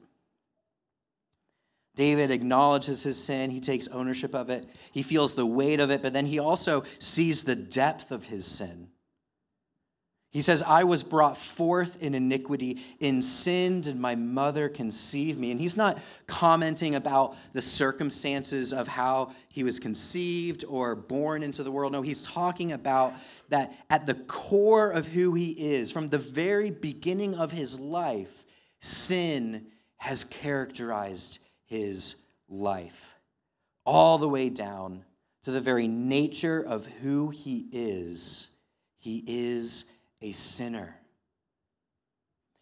David 1.96 2.30
acknowledges 2.30 3.02
his 3.02 3.22
sin. 3.22 3.50
He 3.50 3.60
takes 3.60 3.88
ownership 3.88 4.34
of 4.34 4.48
it. 4.48 4.66
He 4.92 5.02
feels 5.02 5.34
the 5.34 5.44
weight 5.44 5.80
of 5.80 5.90
it, 5.90 6.00
but 6.00 6.12
then 6.12 6.24
he 6.24 6.38
also 6.38 6.84
sees 6.98 7.42
the 7.42 7.56
depth 7.56 8.10
of 8.10 8.24
his 8.24 8.46
sin. 8.46 8.88
He 10.32 10.42
says, 10.42 10.62
I 10.62 10.84
was 10.84 11.02
brought 11.02 11.36
forth 11.36 12.00
in 12.00 12.14
iniquity. 12.14 12.80
In 13.00 13.20
sin 13.20 13.80
did 13.80 13.98
my 13.98 14.14
mother 14.14 14.68
conceive 14.68 15.36
me. 15.36 15.50
And 15.50 15.58
he's 15.58 15.76
not 15.76 15.98
commenting 16.28 16.94
about 16.94 17.36
the 17.52 17.60
circumstances 17.60 18.72
of 18.72 18.86
how 18.86 19.32
he 19.48 19.64
was 19.64 19.80
conceived 19.80 20.64
or 20.68 20.94
born 20.94 21.42
into 21.42 21.64
the 21.64 21.72
world. 21.72 21.90
No, 21.90 22.00
he's 22.00 22.22
talking 22.22 22.70
about 22.70 23.14
that 23.48 23.74
at 23.90 24.06
the 24.06 24.14
core 24.14 24.90
of 24.90 25.04
who 25.04 25.34
he 25.34 25.50
is, 25.50 25.90
from 25.90 26.08
the 26.08 26.18
very 26.18 26.70
beginning 26.70 27.34
of 27.34 27.50
his 27.50 27.80
life, 27.80 28.44
sin 28.78 29.66
has 29.96 30.22
characterized 30.24 31.40
his 31.64 32.14
life, 32.48 33.14
all 33.84 34.16
the 34.16 34.28
way 34.28 34.48
down 34.48 35.04
to 35.42 35.50
the 35.50 35.60
very 35.60 35.88
nature 35.88 36.60
of 36.60 36.86
who 36.86 37.30
he 37.30 37.66
is. 37.72 38.48
He 38.98 39.24
is 39.26 39.86
a 40.22 40.32
sinner. 40.32 40.96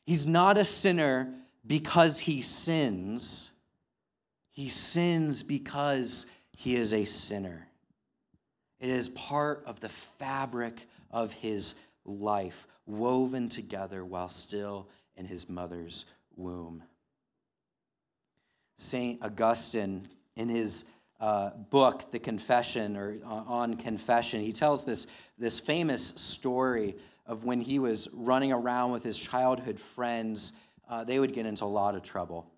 He's 0.07 0.27
not 0.27 0.57
a 0.57 0.65
sinner 0.65 1.35
because 1.67 2.19
he 2.19 2.41
sins, 2.41 3.51
he 4.51 4.69
sins 4.69 5.43
because 5.43 6.27
he 6.57 6.77
is 6.77 6.93
a 6.93 7.05
sinner. 7.05 7.69
It 8.81 8.91
is 8.91 9.09
part 9.11 9.65
of 9.67 9.81
the 9.81 9.91
fabric 10.19 10.87
of 11.11 11.33
his 11.33 11.75
life, 12.05 12.67
woven 12.87 13.49
together 13.49 14.05
while 14.05 14.29
still 14.29 14.89
in 15.17 15.27
his 15.27 15.49
mother's 15.49 16.07
womb. 16.37 16.83
St. 18.77 19.23
Augustine, 19.23 20.07
in 20.37 20.49
his 20.49 20.85
uh, 21.21 21.51
book, 21.51 22.13
The 22.13 22.19
Confession, 22.19 22.97
or 22.97 23.19
uh, 23.25 23.29
on 23.29 23.75
confession, 23.77 24.41
he 24.41 24.53
tells 24.53 24.85
this, 24.85 25.09
this 25.37 25.59
famous 25.59 26.15
story 26.17 26.97
of 27.29 27.45
when 27.45 27.61
he 27.61 27.79
was 27.79 28.09
running 28.13 28.53
around 28.53 28.91
with 28.91 29.05
his 29.05 29.17
childhood 29.17 29.79
friends, 29.79 30.53
uh, 30.89 31.05
they 31.05 31.21
would 31.21 31.35
get 31.35 31.47
into 31.47 31.65
a 31.65 31.67
lot 31.67 31.95
of 31.95 32.03
trouble. 32.03 32.51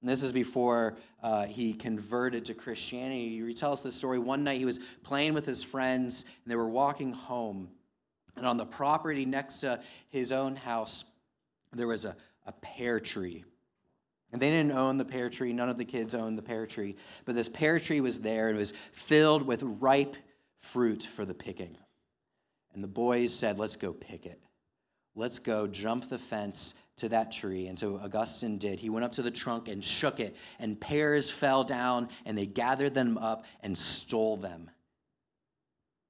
And 0.00 0.10
this 0.10 0.22
is 0.22 0.32
before 0.32 0.96
uh, 1.22 1.44
he 1.44 1.74
converted 1.74 2.46
to 2.46 2.54
Christianity. 2.54 3.44
He 3.46 3.54
tells 3.54 3.82
this 3.82 3.94
story. 3.94 4.18
One 4.18 4.42
night 4.42 4.58
he 4.58 4.64
was 4.64 4.80
playing 5.02 5.34
with 5.34 5.44
his 5.44 5.62
friends, 5.62 6.24
and 6.44 6.50
they 6.50 6.56
were 6.56 6.68
walking 6.68 7.12
home. 7.12 7.68
And 8.36 8.46
on 8.46 8.56
the 8.56 8.66
property 8.66 9.24
next 9.24 9.58
to 9.60 9.80
his 10.08 10.32
own 10.32 10.56
house, 10.56 11.04
there 11.72 11.86
was 11.86 12.04
a, 12.04 12.16
a 12.46 12.52
pear 12.52 13.00
tree. 13.00 13.44
And 14.32 14.40
they 14.40 14.50
didn't 14.50 14.72
own 14.72 14.98
the 14.98 15.04
pear 15.04 15.30
tree. 15.30 15.52
None 15.52 15.68
of 15.68 15.78
the 15.78 15.84
kids 15.84 16.14
owned 16.14 16.36
the 16.36 16.42
pear 16.42 16.66
tree. 16.66 16.96
But 17.24 17.34
this 17.34 17.48
pear 17.48 17.78
tree 17.78 18.00
was 18.00 18.20
there 18.20 18.48
and 18.48 18.56
it 18.56 18.58
was 18.58 18.72
filled 18.92 19.46
with 19.46 19.62
ripe 19.62 20.16
fruit 20.60 21.08
for 21.14 21.24
the 21.24 21.34
picking. 21.34 21.76
And 22.76 22.84
the 22.84 22.88
boys 22.88 23.34
said, 23.34 23.58
Let's 23.58 23.74
go 23.74 23.92
pick 23.92 24.26
it. 24.26 24.38
Let's 25.16 25.38
go 25.38 25.66
jump 25.66 26.10
the 26.10 26.18
fence 26.18 26.74
to 26.98 27.08
that 27.08 27.32
tree. 27.32 27.68
And 27.68 27.78
so 27.78 27.98
Augustine 28.04 28.58
did. 28.58 28.78
He 28.78 28.90
went 28.90 29.02
up 29.02 29.12
to 29.12 29.22
the 29.22 29.30
trunk 29.30 29.68
and 29.68 29.82
shook 29.82 30.20
it, 30.20 30.36
and 30.58 30.78
pears 30.78 31.30
fell 31.30 31.64
down, 31.64 32.10
and 32.26 32.36
they 32.36 32.44
gathered 32.44 32.92
them 32.92 33.16
up 33.16 33.46
and 33.62 33.76
stole 33.76 34.36
them. 34.36 34.70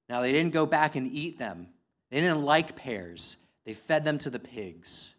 Now, 0.09 0.19
they 0.19 0.33
didn't 0.33 0.53
go 0.53 0.65
back 0.65 0.97
and 0.97 1.09
eat 1.11 1.39
them, 1.39 1.67
they 2.11 2.19
didn't 2.19 2.43
like 2.43 2.75
pears. 2.75 3.37
They 3.65 3.73
fed 3.73 4.05
them 4.05 4.17
to 4.19 4.29
the 4.29 4.39
pigs. 4.39 5.13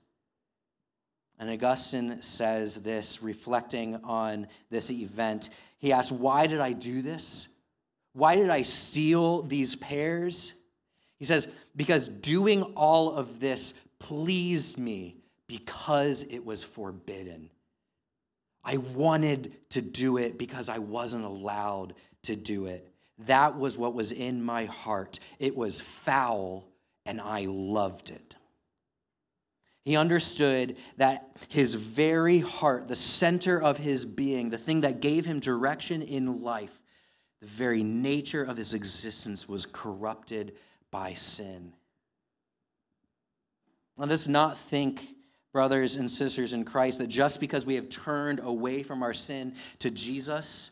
And 1.39 1.51
Augustine 1.51 2.23
says 2.23 2.77
this, 2.77 3.23
reflecting 3.23 3.97
on 4.05 4.47
this 4.71 4.91
event. 4.91 5.51
He 5.77 5.93
asks, 5.93 6.11
Why 6.11 6.47
did 6.47 6.61
I 6.61 6.73
do 6.73 7.03
this? 7.03 7.49
Why 8.15 8.37
did 8.37 8.49
I 8.49 8.63
steal 8.63 9.43
these 9.43 9.77
pears? 9.77 10.55
He 11.19 11.25
says, 11.25 11.49
Because 11.77 12.09
doing 12.09 12.63
all 12.63 13.13
of 13.13 13.41
this 13.41 13.75
pleased 13.99 14.79
me 14.79 15.17
because 15.47 16.25
it 16.29 16.45
was 16.45 16.63
forbidden. 16.63 17.51
I 18.65 18.77
wanted 18.77 19.57
to 19.71 19.81
do 19.81 20.19
it 20.19 20.39
because 20.39 20.69
I 20.69 20.79
wasn't 20.79 21.25
allowed 21.25 21.95
to 22.25 22.37
do 22.37 22.67
it. 22.67 22.93
That 23.27 23.59
was 23.59 23.77
what 23.77 23.95
was 23.95 24.13
in 24.13 24.43
my 24.43 24.67
heart. 24.67 25.19
It 25.39 25.57
was 25.57 25.81
foul, 25.81 26.69
and 27.07 27.21
I 27.21 27.47
loved 27.49 28.11
it. 28.11 28.37
He 29.85 29.97
understood 29.97 30.77
that 30.99 31.31
his 31.49 31.73
very 31.73 32.41
heart, 32.41 32.89
the 32.89 32.95
center 32.95 33.61
of 33.61 33.79
his 33.79 34.05
being, 34.05 34.51
the 34.51 34.59
thing 34.59 34.83
that 34.83 35.01
gave 35.01 35.25
him 35.25 35.41
direction 35.41 36.03
in 36.03 36.43
life, 36.43 36.79
the 37.41 37.47
very 37.47 37.83
nature 37.83 38.45
of 38.45 38.57
his 38.57 38.75
existence 38.75 39.49
was 39.49 39.65
corrupted 39.65 40.53
by 40.91 41.15
sin. 41.15 41.73
Let 43.97 44.11
us 44.11 44.29
not 44.29 44.59
think, 44.59 45.07
brothers 45.53 45.97
and 45.97 46.11
sisters 46.11 46.53
in 46.53 46.65
Christ, 46.65 46.99
that 46.99 47.09
just 47.09 47.41
because 47.41 47.67
we 47.67 47.75
have 47.75 47.89
turned 47.89 48.41
away 48.41 48.83
from 48.83 49.03
our 49.03 49.15
sin 49.15 49.55
to 49.81 49.91
Jesus, 49.91 50.71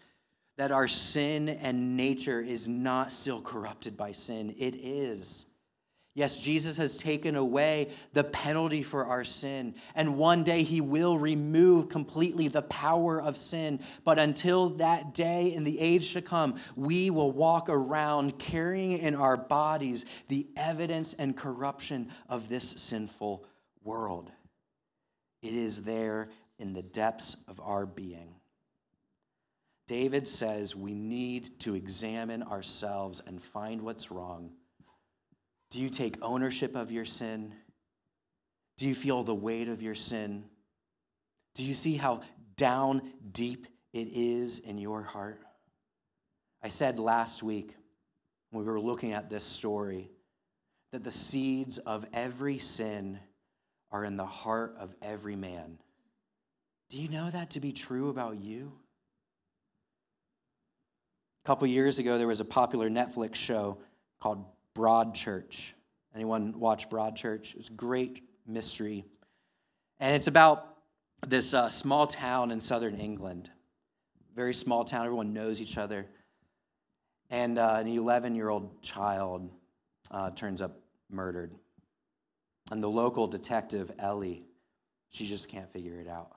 that 0.57 0.71
our 0.71 0.89
sin 0.89 1.49
and 1.49 1.97
nature 1.97 2.41
is 2.41 2.69
not 2.69 3.13
still 3.13 3.43
corrupted 3.43 3.97
by 3.97 4.13
sin. 4.13 4.55
It 4.59 4.77
is. 4.77 5.47
Yes, 6.17 6.39
Jesus 6.39 6.79
has 6.79 6.97
taken 6.97 7.37
away 7.37 7.91
the 8.15 8.25
penalty 8.25 8.83
for 8.83 9.05
our 9.05 9.23
sin. 9.23 9.75
And 9.95 10.17
one 10.17 10.45
day 10.45 10.63
he 10.63 10.81
will 10.81 11.19
remove 11.19 11.91
completely 11.91 12.49
the 12.49 12.63
power 12.63 13.21
of 13.21 13.37
sin. 13.37 13.81
But 14.03 14.19
until 14.19 14.71
that 14.71 15.13
day 15.13 15.53
in 15.53 15.63
the 15.63 15.79
age 15.79 16.15
to 16.15 16.23
come, 16.23 16.55
we 16.75 17.11
will 17.11 17.33
walk 17.33 17.69
around 17.69 18.39
carrying 18.39 18.97
in 18.97 19.15
our 19.15 19.37
bodies 19.37 20.07
the 20.29 20.47
evidence 20.57 21.15
and 21.19 21.37
corruption 21.37 22.11
of 22.31 22.49
this 22.49 22.71
sinful 22.79 23.45
world. 23.85 24.31
It 25.43 25.53
is 25.53 25.83
there 25.83 26.31
in 26.59 26.73
the 26.73 26.83
depths 26.83 27.37
of 27.47 27.61
our 27.61 27.85
being. 27.85 28.35
David 29.87 30.27
says 30.27 30.75
we 30.75 30.95
need 30.95 31.61
to 31.61 31.75
examine 31.75 32.43
ourselves 32.43 33.21
and 33.27 33.43
find 33.43 33.83
what's 33.83 34.11
wrong 34.11 34.53
do 35.71 35.81
you 35.81 35.91
take 35.91 36.17
ownership 36.23 36.77
of 36.77 36.91
your 36.91 37.05
sin? 37.05 37.53
Do 38.77 38.87
you 38.87 38.95
feel 38.95 39.23
the 39.23 39.35
weight 39.35 39.69
of 39.69 39.83
your 39.83 39.95
sin? 39.95 40.45
Do 41.55 41.63
you 41.63 41.75
see 41.75 41.97
how 41.97 42.21
down 42.57 43.03
deep 43.33 43.67
it 43.93 44.09
is 44.13 44.59
in 44.59 44.79
your 44.79 45.03
heart? 45.03 45.41
I 46.63 46.69
said 46.69 46.99
last 46.99 47.43
week 47.43 47.75
when 48.51 48.65
we 48.65 48.71
were 48.71 48.81
looking 48.81 49.13
at 49.13 49.31
this 49.31 49.45
story 49.45 50.11
that 50.93 51.05
the 51.05 51.11
seeds 51.11 51.79
of 51.79 52.07
every 52.13 52.59
sin 52.59 53.19
are 53.91 54.05
in 54.05 54.17
the 54.17 54.27
heart 54.27 54.77
of 54.79 54.95
every 55.03 55.37
man. 55.37 55.79
Do 56.91 56.99
you 56.99 57.09
know 57.09 57.31
that 57.31 57.51
to 57.51 57.61
be 57.61 57.73
true 57.73 58.09
about 58.09 58.39
you? 58.39 58.73
A 61.45 61.47
couple 61.47 61.67
years 61.67 61.99
ago, 61.99 62.19
there 62.19 62.27
was 62.27 62.41
a 62.41 62.45
popular 62.45 62.89
Netflix 62.89 63.35
show 63.37 63.79
called 64.21 64.45
Broadchurch. 64.77 65.73
Anyone 66.15 66.59
watch 66.59 66.89
Broadchurch? 66.89 67.57
It's 67.57 67.71
a 67.71 67.73
great 67.73 68.23
mystery. 68.47 69.05
And 69.99 70.15
it's 70.15 70.27
about 70.27 70.77
this 71.27 71.55
uh, 71.55 71.69
small 71.69 72.07
town 72.07 72.51
in 72.51 72.61
southern 72.61 73.01
England. 73.01 73.51
Very 74.35 74.53
small 74.53 74.85
town, 74.85 75.07
everyone 75.07 75.33
knows 75.33 75.61
each 75.63 75.79
other. 75.79 76.07
And 77.31 77.59
uh, 77.59 77.79
an 77.81 77.89
11 77.89 78.35
year 78.35 78.51
old 78.51 78.83
child 78.83 79.51
uh, 80.11 80.31
turns 80.31 80.61
up 80.61 80.79
murdered. 81.11 81.55
And 82.71 82.83
the 82.83 82.89
local 82.89 83.27
detective, 83.27 83.91
Ellie, 83.99 84.45
she 85.11 85.27
just 85.27 85.49
can't 85.49 85.73
figure 85.73 85.99
it 85.99 86.09
out. 86.09 86.37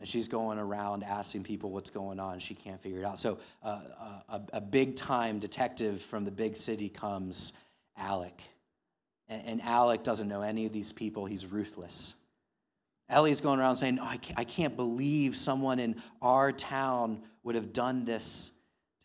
And 0.00 0.08
she's 0.08 0.28
going 0.28 0.58
around 0.58 1.02
asking 1.02 1.42
people 1.42 1.70
what's 1.70 1.90
going 1.90 2.20
on. 2.20 2.38
She 2.38 2.54
can't 2.54 2.80
figure 2.80 3.00
it 3.00 3.04
out. 3.04 3.18
So 3.18 3.38
uh, 3.62 3.80
uh, 4.00 4.20
a, 4.28 4.58
a 4.58 4.60
big 4.60 4.96
time 4.96 5.38
detective 5.38 6.02
from 6.02 6.24
the 6.24 6.30
big 6.30 6.56
city 6.56 6.88
comes, 6.88 7.52
Alec. 7.96 8.40
And, 9.28 9.42
and, 9.46 9.62
Alec 9.62 10.04
doesn't 10.04 10.28
know 10.28 10.42
any 10.42 10.66
of 10.66 10.72
these 10.72 10.92
people. 10.92 11.26
He's 11.26 11.44
ruthless. 11.44 12.14
Ellie's 13.10 13.40
going 13.40 13.58
around 13.58 13.76
saying, 13.76 13.98
oh, 14.00 14.06
I, 14.06 14.18
can't, 14.18 14.38
I 14.38 14.44
can't 14.44 14.76
believe 14.76 15.36
someone 15.36 15.78
in 15.78 16.00
our 16.22 16.52
town 16.52 17.22
would 17.42 17.54
have 17.54 17.72
done 17.72 18.04
this 18.04 18.52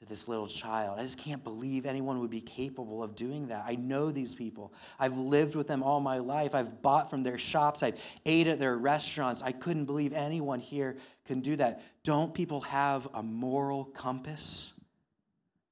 to 0.04 0.10
this 0.10 0.28
little 0.28 0.48
child. 0.48 1.00
I 1.00 1.04
just 1.04 1.18
can't 1.18 1.44
believe 1.44 1.86
anyone 1.86 2.20
would 2.20 2.30
be 2.30 2.42
capable 2.42 3.02
of 3.04 3.16
doing 3.16 3.48
that. 3.48 3.63
I 3.68 3.76
know 3.76 4.12
these 4.12 4.36
people. 4.36 4.74
I've 5.00 5.18
lived 5.18 5.56
with 5.56 5.68
them 5.68 5.82
all 5.82 6.00
my 6.00 6.18
life. 6.18 6.54
I've 6.54 6.82
bought 6.82 7.10
from 7.10 7.24
their 7.24 7.38
shops. 7.38 7.84
I've 7.84 7.98
ate 8.26 8.48
at 8.48 8.60
their 8.60 8.78
restaurants. 8.78 9.42
I 9.42 9.52
couldn't 9.52 9.86
believe 9.86 10.13
anyone 10.13 10.60
here 10.60 10.98
can 11.26 11.42
do 11.42 11.56
that. 11.56 11.82
Don't 12.04 12.34
people 12.34 12.62
have 12.62 13.08
a 13.13 13.24
moral 13.24 13.86
compass? 13.86 14.74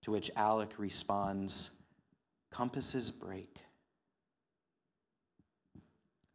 To 0.04 0.12
which 0.12 0.32
Alec 0.36 0.72
responds, 0.78 1.70
Compasses 2.52 3.12
break. 3.12 3.58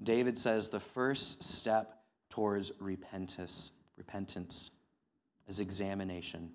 David 0.03 0.39
says 0.39 0.69
the 0.69 0.81
first 0.81 1.43
step 1.43 2.03
towards 2.31 2.71
repentance, 2.79 3.73
repentance 3.97 4.71
is 5.49 5.59
examination. 5.59 6.51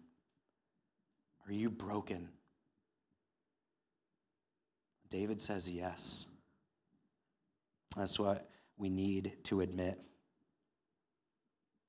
Are 1.47 1.53
you 1.53 1.69
broken? 1.69 2.29
David 5.09 5.41
says 5.41 5.69
yes. 5.69 6.25
That's 7.95 8.17
what 8.17 8.49
we 8.77 8.89
need 8.89 9.33
to 9.45 9.61
admit. 9.61 9.99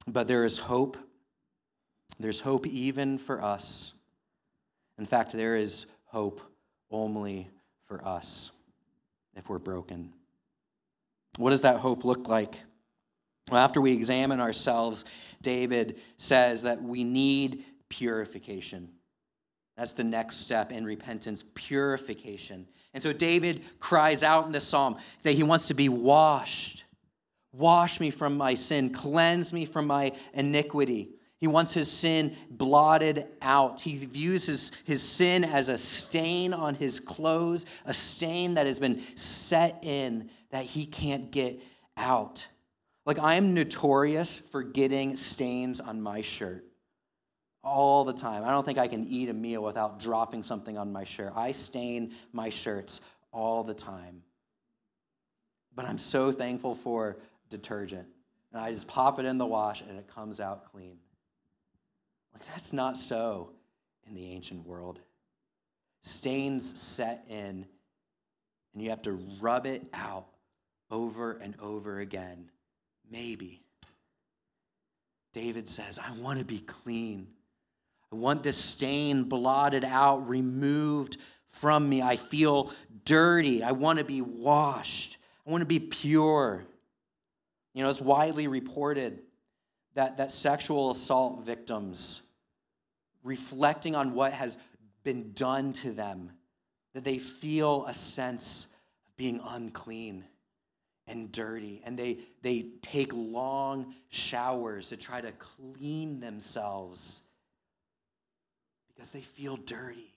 But 0.07 0.27
there 0.27 0.45
is 0.45 0.59
hope. 0.59 0.97
There's 2.19 2.41
hope 2.41 2.67
even 2.67 3.19
for 3.19 3.41
us. 3.43 3.93
In 4.99 5.07
fact, 5.07 5.33
there 5.33 5.57
is 5.57 5.87
hope 6.07 6.41
only 6.91 7.49
for 7.87 8.05
us 8.05 8.51
if 9.37 9.49
we're 9.49 9.59
broken. 9.59 10.13
What 11.37 11.51
does 11.51 11.63
that 11.63 11.79
hope 11.79 12.05
look 12.05 12.29
like? 12.29 12.57
Well, 13.51 13.63
after 13.63 13.81
we 13.81 13.93
examine 13.93 14.41
ourselves, 14.41 15.05
David 15.41 16.01
says 16.17 16.63
that 16.63 16.83
we 16.83 17.05
need 17.05 17.65
purification. 17.89 18.89
That's 19.77 19.93
the 19.93 20.05
next 20.05 20.37
step 20.37 20.71
in 20.71 20.85
repentance, 20.85 21.45
purification. 21.55 22.67
And 22.95 23.03
so 23.03 23.13
David 23.13 23.63
cries 23.81 24.23
out 24.23 24.47
in 24.47 24.53
this 24.53 24.67
psalm 24.67 24.97
that 25.23 25.35
he 25.35 25.43
wants 25.43 25.67
to 25.69 25.75
be 25.75 25.89
washed. 25.89 26.85
Wash 27.53 28.01
me 28.01 28.11
from 28.11 28.37
my 28.37 28.55
sin, 28.55 28.91
cleanse 28.91 29.53
me 29.53 29.65
from 29.65 29.87
my 29.87 30.13
iniquity. 30.35 31.11
He 31.39 31.49
wants 31.49 31.73
his 31.73 31.91
sin 31.91 32.37
blotted 32.51 33.27
out. 33.43 33.81
He 33.81 33.97
views 33.97 34.47
his, 34.47 34.73
his 34.85 35.03
sin 35.03 35.45
as 35.45 35.69
a 35.69 35.77
stain 35.77 36.55
on 36.55 36.75
his 36.75 37.01
clothes, 37.01 37.67
a 37.85 37.93
stain 37.93 38.55
that 38.55 38.67
has 38.67 38.79
been 38.79 39.03
set 39.17 39.83
in 39.83 40.31
that 40.51 40.65
he 40.65 40.87
can't 40.87 41.31
get 41.31 41.61
out. 41.97 42.47
Like, 43.05 43.19
I 43.19 43.35
am 43.35 43.55
notorious 43.55 44.39
for 44.39 44.63
getting 44.63 45.17
stains 45.17 45.81
on 45.81 46.01
my 46.01 46.21
shirt 46.21 46.65
all 47.65 48.05
the 48.05 48.13
time. 48.13 48.45
I 48.45 48.51
don't 48.51 48.65
think 48.65 48.79
I 48.79 48.89
can 48.89 49.07
eat 49.09 49.29
a 49.29 49.33
meal 49.33 49.63
without 49.63 50.01
dropping 50.01 50.43
something 50.43 50.77
on 50.77 50.93
my 50.93 51.05
shirt. 51.05 51.33
I 51.37 51.53
stain 51.53 52.13
my 52.33 52.49
shirts 52.49 53.01
all 53.33 53.63
the 53.63 53.75
time. 53.75 54.23
But 55.75 55.87
I'm 55.87 55.99
so 55.99 56.33
thankful 56.33 56.75
for 56.75 57.19
detergent. 57.51 58.07
And 58.53 58.61
I 58.61 58.73
just 58.73 58.87
pop 58.87 59.19
it 59.19 59.25
in 59.25 59.39
the 59.39 59.47
wash 59.47 59.81
and 59.81 59.99
it 59.99 60.07
comes 60.09 60.41
out 60.41 60.71
clean. 60.71 60.99
Like, 62.35 62.47
that's 62.47 62.73
not 62.73 62.97
so 62.97 63.51
in 64.07 64.15
the 64.15 64.31
ancient 64.31 64.67
world. 64.67 65.01
Stains 66.03 66.79
set 66.79 67.25
in, 67.29 67.65
and 68.73 68.83
you 68.83 68.91
have 68.91 69.03
to 69.03 69.13
rub 69.41 69.67
it 69.67 69.85
out 69.95 70.27
over 70.91 71.33
and 71.33 71.55
over 71.61 72.01
again. 72.01 72.51
Maybe. 73.11 73.63
David 75.33 75.69
says, 75.69 75.99
I 75.99 76.13
want 76.21 76.39
to 76.39 76.45
be 76.45 76.59
clean. 76.59 77.29
I 78.13 78.17
want 78.17 78.43
this 78.43 78.59
stain 78.59 79.25
blotted 79.25 79.85
out, 79.85 80.29
removed 80.29 81.17
from 81.49 81.89
me. 81.89 82.03
I 82.03 82.17
feel 82.17 82.71
dirty. 83.07 83.63
I 83.63 83.73
want 83.73 83.99
to 83.99 84.05
be 84.05 84.21
washed. 84.21 85.17
I 85.47 85.51
want 85.51 85.63
to 85.63 85.67
be 85.67 85.79
pure. 85.79 86.65
You 87.73 87.83
know, 87.83 87.89
it's 87.89 88.03
widely 88.03 88.49
reported 88.49 89.21
that, 89.95 90.19
that 90.19 90.31
sexual 90.31 90.91
assault 90.91 91.45
victims, 91.45 92.21
reflecting 93.25 93.95
on 93.95 94.13
what 94.13 94.35
has 94.35 94.59
been 95.05 95.33
done 95.33 95.73
to 95.73 95.93
them, 95.93 96.33
that 96.93 97.05
they 97.05 97.19
feel 97.19 97.87
a 97.87 97.95
sense 97.95 98.67
of 99.07 99.17
being 99.17 99.41
unclean 99.43 100.25
and 101.07 101.33
dirty. 101.33 101.81
And 101.85 101.99
they, 101.99 102.19
they 102.43 102.67
take 102.83 103.11
long 103.15 103.95
showers 104.11 104.91
to 104.91 104.99
try 104.99 105.23
to 105.23 105.33
clean 105.33 106.21
themselves 106.21 107.23
because 109.03 109.11
they 109.11 109.21
feel 109.21 109.57
dirty. 109.57 110.15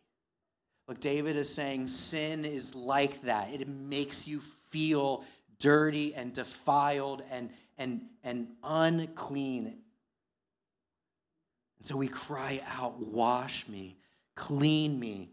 Look, 0.87 0.99
David 0.99 1.35
is 1.35 1.51
saying 1.51 1.87
sin 1.87 2.45
is 2.45 2.75
like 2.75 3.19
that. 3.23 3.51
It 3.51 3.67
makes 3.67 4.27
you 4.27 4.41
feel 4.69 5.23
dirty 5.59 6.13
and 6.13 6.31
defiled 6.31 7.23
and, 7.31 7.49
and, 7.79 8.01
and 8.23 8.47
unclean. 8.63 9.65
And 9.65 9.75
so 11.81 11.97
we 11.97 12.07
cry 12.07 12.61
out, 12.77 12.99
Wash 12.99 13.67
me, 13.67 13.97
clean 14.35 14.99
me, 14.99 15.31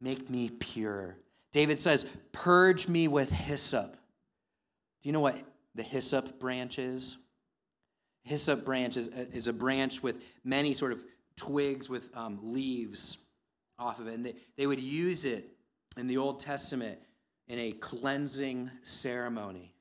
make 0.00 0.28
me 0.28 0.50
pure. 0.58 1.14
David 1.52 1.78
says, 1.78 2.04
Purge 2.32 2.88
me 2.88 3.06
with 3.06 3.30
hyssop. 3.30 3.92
Do 3.92 5.08
you 5.08 5.12
know 5.12 5.20
what 5.20 5.38
the 5.76 5.84
hyssop 5.84 6.40
branch 6.40 6.80
is? 6.80 7.16
Hyssop 8.24 8.64
branch 8.64 8.96
is, 8.96 9.06
is 9.06 9.46
a 9.46 9.52
branch 9.52 10.02
with 10.02 10.16
many 10.42 10.74
sort 10.74 10.90
of 10.90 11.00
twigs 11.38 11.88
with 11.88 12.04
um, 12.14 12.38
leaves 12.42 13.18
off 13.78 14.00
of 14.00 14.08
it. 14.08 14.14
And 14.14 14.26
they, 14.26 14.34
they 14.56 14.66
would 14.66 14.80
use 14.80 15.24
it 15.24 15.48
in 15.96 16.06
the 16.06 16.18
Old 16.18 16.40
Testament 16.40 16.98
in 17.48 17.58
a 17.58 17.72
cleansing 17.72 18.70
ceremony. 18.82 19.72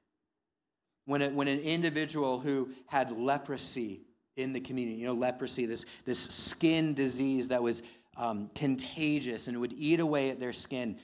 When, 1.06 1.22
it, 1.22 1.34
when 1.34 1.48
an 1.48 1.60
individual 1.60 2.40
who 2.40 2.70
had 2.86 3.12
leprosy 3.12 4.02
in 4.36 4.54
the 4.54 4.60
community, 4.60 4.98
you 4.98 5.08
know, 5.08 5.14
leprosy, 5.14 5.66
this, 5.66 5.86
this 6.06 6.20
skin 6.20 6.94
disease 6.94 7.48
that 7.48 7.62
was 7.62 7.82
um, 8.18 8.50
contagious 8.56 9.48
and 9.48 9.60
would 9.60 9.74
eat 9.74 10.00
away 10.00 10.30
at 10.30 10.40
their 10.40 10.54
skin, 10.54 10.98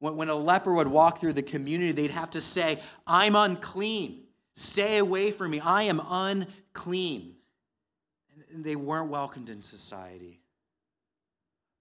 when, 0.00 0.16
when 0.16 0.28
a 0.28 0.34
leper 0.34 0.72
would 0.72 0.88
walk 0.88 1.20
through 1.20 1.34
the 1.34 1.42
community, 1.42 1.92
they'd 1.92 2.10
have 2.10 2.30
to 2.30 2.40
say, 2.40 2.80
I'm 3.06 3.36
unclean. 3.36 4.22
Stay 4.56 4.98
away 4.98 5.32
from 5.32 5.50
me. 5.52 5.60
I 5.60 5.84
am 5.84 6.00
unclean. 6.08 7.34
They 8.52 8.76
weren't 8.76 9.10
welcomed 9.10 9.48
in 9.48 9.62
society. 9.62 10.40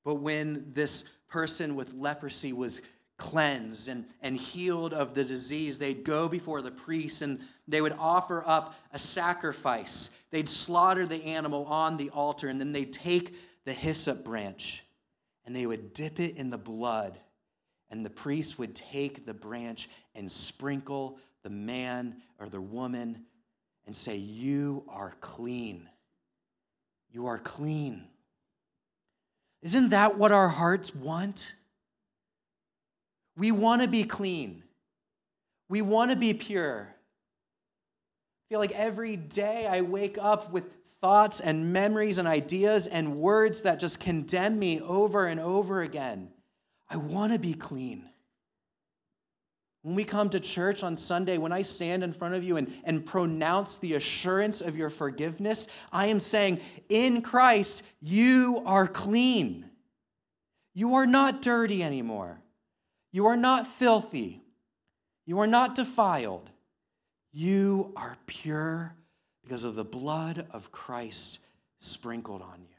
But 0.04 0.16
when 0.16 0.72
this 0.74 1.04
person 1.28 1.76
with 1.76 1.94
leprosy 1.94 2.54
was 2.54 2.82
cleansed 3.18 3.88
and, 3.88 4.06
and 4.22 4.38
healed 4.38 4.94
of 4.94 5.14
the 5.14 5.24
disease, 5.24 5.78
they'd 5.78 6.04
go 6.04 6.30
before 6.30 6.62
the 6.62 6.72
priest 6.72 7.22
and 7.22 7.40
they 7.68 7.82
would 7.82 7.96
offer 8.00 8.44
up 8.46 8.76
a 8.94 9.00
sacrifice. 9.00 10.10
They'd 10.32 10.48
slaughter 10.48 11.06
the 11.06 11.24
animal 11.24 11.66
on 11.66 11.98
the 11.98 12.10
altar 12.12 12.48
and 12.48 12.60
then 12.60 12.72
they'd 12.72 12.94
take 12.94 13.36
the 13.66 13.74
hyssop 13.74 14.24
branch 14.24 14.84
and 15.46 15.56
they 15.56 15.66
would 15.66 15.94
dip 15.94 16.20
it 16.20 16.38
in 16.38 16.50
the 16.50 16.58
blood. 16.58 17.20
And 17.90 18.06
the 18.06 18.10
priest 18.10 18.60
would 18.60 18.76
take 18.76 19.26
the 19.26 19.34
branch 19.34 19.90
and 20.14 20.32
sprinkle 20.32 21.18
the 21.44 21.50
man 21.50 22.18
or 22.40 22.50
the 22.50 22.62
woman 22.62 23.26
and 23.86 23.96
say, 23.96 24.18
You 24.18 24.84
are 24.90 25.16
clean. 25.22 25.90
You 27.18 27.26
are 27.26 27.40
clean. 27.40 28.04
Isn't 29.64 29.90
that 29.90 30.20
what 30.20 30.32
our 30.32 30.48
hearts 30.48 30.94
want? 30.94 31.52
We 33.36 33.52
want 33.52 33.82
to 33.82 33.88
be 33.88 34.04
clean. 34.04 34.62
We 35.68 35.82
want 35.82 36.12
to 36.12 36.16
be 36.16 36.36
pure. 36.36 36.88
I 36.88 38.44
feel 38.50 38.60
like 38.60 38.74
every 38.74 39.16
day 39.16 39.66
I 39.66 39.82
wake 39.82 40.20
up 40.22 40.52
with 40.52 40.66
thoughts 41.02 41.40
and 41.40 41.74
memories 41.74 42.20
and 42.20 42.28
ideas 42.28 42.86
and 42.86 43.18
words 43.18 43.62
that 43.62 43.80
just 43.80 44.00
condemn 44.00 44.60
me 44.60 44.80
over 44.82 45.26
and 45.26 45.40
over 45.40 45.82
again. 45.82 46.30
I 46.88 46.98
want 46.98 47.34
to 47.34 47.40
be 47.40 47.56
clean. 47.56 48.08
When 49.84 49.96
we 49.96 50.04
come 50.04 50.30
to 50.32 50.40
church 50.40 50.84
on 50.84 50.96
Sunday, 50.96 51.38
when 51.38 51.52
I 51.52 51.62
stand 51.62 52.04
in 52.04 52.12
front 52.12 52.36
of 52.36 52.44
you 52.44 52.58
and, 52.58 52.74
and 52.84 53.06
pronounce 53.06 53.78
the 53.78 53.94
assurance 53.94 54.62
of 54.62 54.76
your 54.76 54.90
forgiveness, 54.90 55.68
I 55.92 56.08
am 56.08 56.20
saying, 56.20 56.60
in 56.90 57.22
Christ, 57.22 57.84
you 58.02 58.62
are 58.66 58.88
clean. 58.88 59.70
You 60.74 60.96
are 60.96 61.08
not 61.08 61.42
dirty 61.42 61.84
anymore. 61.84 62.40
You 63.12 63.28
are 63.28 63.38
not 63.38 63.68
filthy. 63.80 64.42
You 65.26 65.40
are 65.40 65.48
not 65.48 65.76
defiled. 65.76 66.50
You 67.32 67.94
are 67.96 68.18
pure 68.26 68.96
because 69.44 69.64
of 69.64 69.76
the 69.76 69.84
blood 69.84 70.48
of 70.52 70.72
Christ 70.72 71.40
sprinkled 71.80 72.42
on 72.42 72.60
you. 72.60 72.76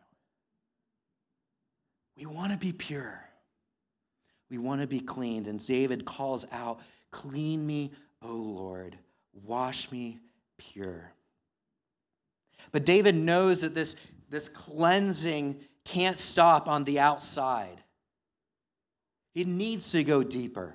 We 2.17 2.27
want 2.27 2.53
to 2.53 2.59
be 2.59 2.73
pure. 2.73 3.28
We 4.51 4.59
want 4.59 4.81
to 4.81 4.87
be 4.87 5.01
cleaned. 5.01 5.47
And 5.47 5.65
David 5.65 6.05
calls 6.05 6.47
out 6.53 6.81
Clean 7.11 7.67
me, 7.67 7.93
O 8.23 8.33
Lord. 8.33 8.97
Wash 9.45 9.91
me 9.91 10.19
pure. 10.59 11.13
But 12.73 12.85
David 12.85 13.15
knows 13.15 13.61
that 13.61 13.75
this, 13.75 13.97
this 14.29 14.49
cleansing 14.49 15.61
can't 15.85 16.19
stop 16.19 16.69
on 16.69 16.85
the 16.85 16.99
outside. 16.99 17.83
He 19.35 19.45
needs 19.45 19.91
to 19.93 20.05
go 20.05 20.23
deeper. 20.23 20.75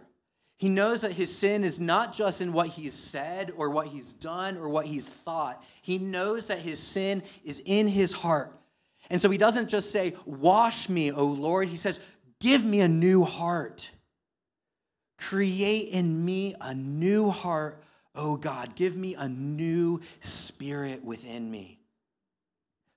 He 0.58 0.70
knows 0.70 1.02
that 1.02 1.12
his 1.12 1.36
sin 1.36 1.64
is 1.64 1.80
not 1.80 2.14
just 2.14 2.40
in 2.40 2.54
what 2.54 2.68
he's 2.68 2.94
said 2.94 3.52
or 3.58 3.70
what 3.70 3.88
he's 3.88 4.14
done 4.14 4.58
or 4.58 4.70
what 4.70 4.86
he's 4.86 5.08
thought. 5.08 5.64
He 5.82 5.98
knows 5.98 6.48
that 6.48 6.60
his 6.60 6.80
sin 6.80 7.22
is 7.44 7.62
in 7.66 7.88
his 7.88 8.14
heart. 8.14 8.58
And 9.10 9.22
so 9.22 9.30
he 9.30 9.38
doesn't 9.38 9.68
just 9.68 9.92
say, 9.92 10.16
Wash 10.26 10.88
me, 10.88 11.12
O 11.12 11.26
Lord. 11.26 11.68
He 11.68 11.76
says, 11.76 12.00
Give 12.44 12.66
me 12.66 12.82
a 12.82 12.90
new 12.90 13.24
heart. 13.24 13.90
Create 15.18 15.94
in 15.94 16.26
me 16.26 16.54
a 16.60 16.74
new 16.74 17.30
heart, 17.30 17.82
O 18.16 18.36
God. 18.36 18.76
Give 18.76 18.98
me 18.98 19.16
a 19.16 19.30
new 19.30 20.02
spirit 20.20 21.02
within 21.02 21.50
me. 21.50 21.80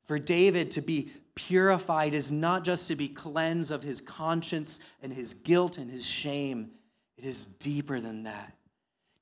For 0.09 0.19
David 0.19 0.73
to 0.73 0.81
be 0.81 1.13
purified 1.37 2.13
is 2.13 2.33
not 2.33 2.65
just 2.65 2.89
to 2.89 2.97
be 2.97 3.07
cleansed 3.07 3.71
of 3.71 3.85
his 3.85 4.01
conscience 4.01 4.81
and 5.01 5.13
his 5.13 5.35
guilt 5.35 5.79
and 5.79 5.89
his 5.89 6.05
shame, 6.05 6.73
it 7.17 7.25
is 7.25 7.47
deeper 7.61 8.01
than 8.01 8.25
that. 8.25 8.53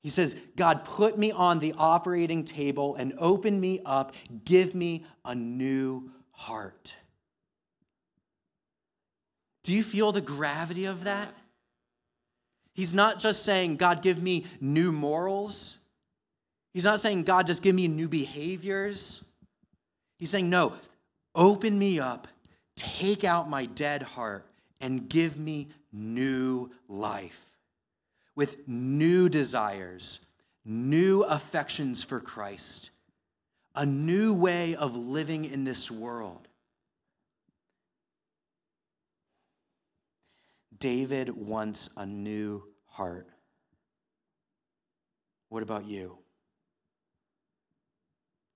He 0.01 0.09
says, 0.09 0.35
God, 0.55 0.85
put 0.85 1.19
me 1.19 1.33
on 1.33 1.59
the 1.59 1.75
operating 1.77 2.43
table 2.43 2.95
and 2.95 3.13
open 3.19 3.59
me 3.59 3.79
up. 3.85 4.15
Give 4.43 4.73
me 4.73 5.05
a 5.23 5.35
new 5.35 6.09
heart. 6.31 6.95
Do 9.65 9.73
you 9.73 9.83
feel 9.83 10.11
the 10.11 10.21
gravity 10.21 10.85
of 10.85 11.05
that? 11.05 11.33
He's 12.73 12.93
not 12.93 13.19
just 13.19 13.43
saying, 13.43 13.77
God, 13.77 14.03
give 14.03 14.21
me 14.21 14.45
new 14.61 14.91
morals. 14.91 15.77
He's 16.71 16.83
not 16.83 16.99
saying, 16.99 17.23
God, 17.23 17.47
just 17.47 17.63
give 17.63 17.73
me 17.73 17.87
new 17.87 18.07
behaviors. 18.07 19.21
He's 20.19 20.29
saying, 20.29 20.51
no, 20.51 20.73
open 21.33 21.79
me 21.79 21.99
up, 21.99 22.27
take 22.75 23.23
out 23.23 23.49
my 23.49 23.65
dead 23.65 24.03
heart, 24.03 24.45
and 24.81 25.09
give 25.09 25.37
me 25.37 25.69
new 25.91 26.69
life 26.87 27.41
with 28.35 28.67
new 28.67 29.29
desires, 29.29 30.19
new 30.63 31.23
affections 31.23 32.03
for 32.03 32.19
Christ, 32.19 32.91
a 33.73 33.85
new 33.85 34.31
way 34.31 34.75
of 34.75 34.95
living 34.95 35.45
in 35.45 35.63
this 35.63 35.89
world. 35.89 36.47
David 40.79 41.29
wants 41.29 41.89
a 41.95 42.05
new 42.05 42.63
heart. 42.87 43.27
What 45.49 45.63
about 45.63 45.85
you? 45.85 46.17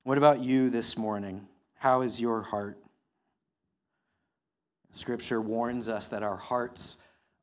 What 0.03 0.17
about 0.17 0.39
you 0.39 0.69
this 0.69 0.97
morning? 0.97 1.47
How 1.75 2.01
is 2.01 2.19
your 2.19 2.41
heart? 2.41 2.77
Scripture 4.91 5.41
warns 5.41 5.88
us 5.88 6.08
that 6.08 6.23
our 6.23 6.38
hearts 6.38 6.97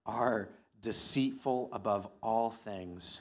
are 0.05 0.49
deceitful 0.81 1.69
above 1.73 2.09
all 2.23 2.51
things. 2.51 3.21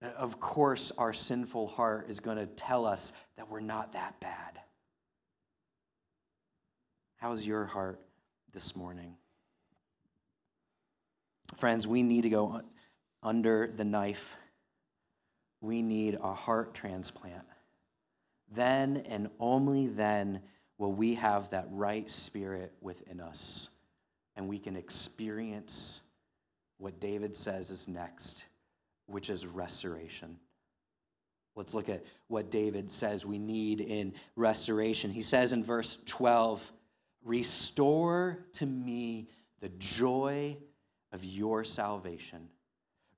Of 0.00 0.38
course, 0.38 0.92
our 0.96 1.12
sinful 1.12 1.68
heart 1.68 2.08
is 2.08 2.20
going 2.20 2.36
to 2.36 2.46
tell 2.46 2.86
us 2.86 3.12
that 3.36 3.50
we're 3.50 3.60
not 3.60 3.92
that 3.94 4.20
bad. 4.20 4.60
How's 7.16 7.44
your 7.44 7.64
heart 7.64 8.00
this 8.52 8.76
morning? 8.76 9.16
Friends, 11.56 11.86
we 11.86 12.02
need 12.02 12.22
to 12.22 12.30
go 12.30 12.60
under 13.22 13.72
the 13.76 13.84
knife. 13.84 14.36
We 15.60 15.82
need 15.82 16.18
a 16.22 16.34
heart 16.34 16.74
transplant. 16.74 17.44
Then 18.52 19.04
and 19.08 19.30
only 19.40 19.86
then 19.86 20.40
will 20.78 20.92
we 20.92 21.14
have 21.14 21.50
that 21.50 21.66
right 21.70 22.08
spirit 22.10 22.72
within 22.80 23.20
us 23.20 23.68
and 24.36 24.48
we 24.48 24.58
can 24.58 24.76
experience 24.76 26.02
what 26.78 27.00
David 27.00 27.36
says 27.36 27.70
is 27.70 27.88
next, 27.88 28.44
which 29.06 29.30
is 29.30 29.46
restoration. 29.46 30.36
Let's 31.54 31.72
look 31.72 31.88
at 31.88 32.04
what 32.28 32.50
David 32.50 32.92
says 32.92 33.24
we 33.24 33.38
need 33.38 33.80
in 33.80 34.12
restoration. 34.36 35.10
He 35.10 35.22
says 35.22 35.52
in 35.52 35.64
verse 35.64 35.96
12, 36.04 36.70
Restore 37.24 38.44
to 38.52 38.66
me 38.66 39.30
the 39.60 39.70
joy 39.78 40.56
of 41.16 41.24
your 41.24 41.64
salvation. 41.64 42.48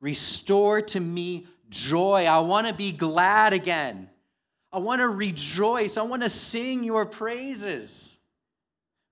Restore 0.01 0.81
to 0.83 1.01
me 1.01 1.49
joy. 1.69 2.27
I 2.27 2.39
want 2.39 2.69
to 2.69 2.73
be 2.73 2.93
glad 2.93 3.53
again. 3.53 4.09
I 4.73 4.79
want 4.79 5.01
to 5.01 5.09
rejoice. 5.09 5.97
I 5.97 6.03
want 6.03 6.23
to 6.23 6.29
sing 6.29 6.85
your 6.85 7.05
praises. 7.05 8.17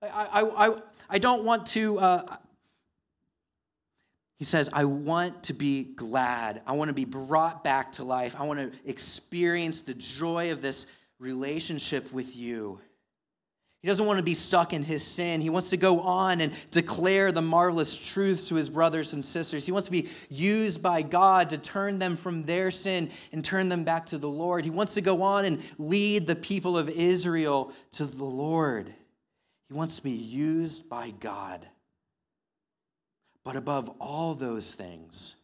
I, 0.01 0.07
I, 0.07 0.67
I, 0.67 0.75
I 1.09 1.19
don't 1.19 1.43
want 1.43 1.65
to. 1.67 1.99
Uh, 1.99 2.37
he 4.39 4.45
says, 4.45 4.69
I 4.71 4.85
want 4.85 5.43
to 5.43 5.53
be 5.53 5.83
glad. 5.83 6.61
I 6.65 6.71
want 6.71 6.87
to 6.87 6.93
be 6.93 7.05
brought 7.05 7.63
back 7.63 7.91
to 7.93 8.05
life. 8.05 8.35
I 8.39 8.43
want 8.43 8.59
to 8.59 8.71
experience 8.89 9.81
the 9.81 9.95
joy 9.95 10.51
of 10.51 10.61
this 10.61 10.85
relationship 11.19 12.13
with 12.13 12.35
you. 12.35 12.79
He 13.83 13.87
doesn't 13.87 14.05
want 14.05 14.17
to 14.17 14.23
be 14.23 14.33
stuck 14.33 14.73
in 14.73 14.83
his 14.83 15.05
sin. 15.05 15.39
He 15.39 15.51
wants 15.51 15.69
to 15.69 15.77
go 15.77 16.01
on 16.01 16.41
and 16.41 16.51
declare 16.71 17.31
the 17.31 17.43
marvelous 17.43 17.95
truths 17.95 18.47
to 18.47 18.55
his 18.55 18.69
brothers 18.69 19.13
and 19.13 19.23
sisters. 19.23 19.65
He 19.65 19.71
wants 19.71 19.85
to 19.85 19.91
be 19.91 20.09
used 20.29 20.81
by 20.81 21.03
God 21.03 21.51
to 21.51 21.57
turn 21.57 21.99
them 21.99 22.17
from 22.17 22.43
their 22.43 22.71
sin 22.71 23.11
and 23.31 23.45
turn 23.45 23.69
them 23.69 23.83
back 23.83 24.07
to 24.07 24.17
the 24.17 24.27
Lord. 24.27 24.65
He 24.65 24.71
wants 24.71 24.95
to 24.95 25.01
go 25.01 25.21
on 25.21 25.45
and 25.45 25.61
lead 25.77 26.25
the 26.25 26.35
people 26.35 26.77
of 26.77 26.89
Israel 26.89 27.71
to 27.93 28.05
the 28.05 28.25
Lord. 28.25 28.93
He 29.69 29.75
wants 29.75 29.97
to 29.97 30.03
be 30.03 30.11
used 30.11 30.89
by 30.89 31.11
God. 31.11 31.67
But 33.43 33.55
above 33.55 33.89
all 34.01 34.33
those 34.33 34.73
things, 34.73 35.35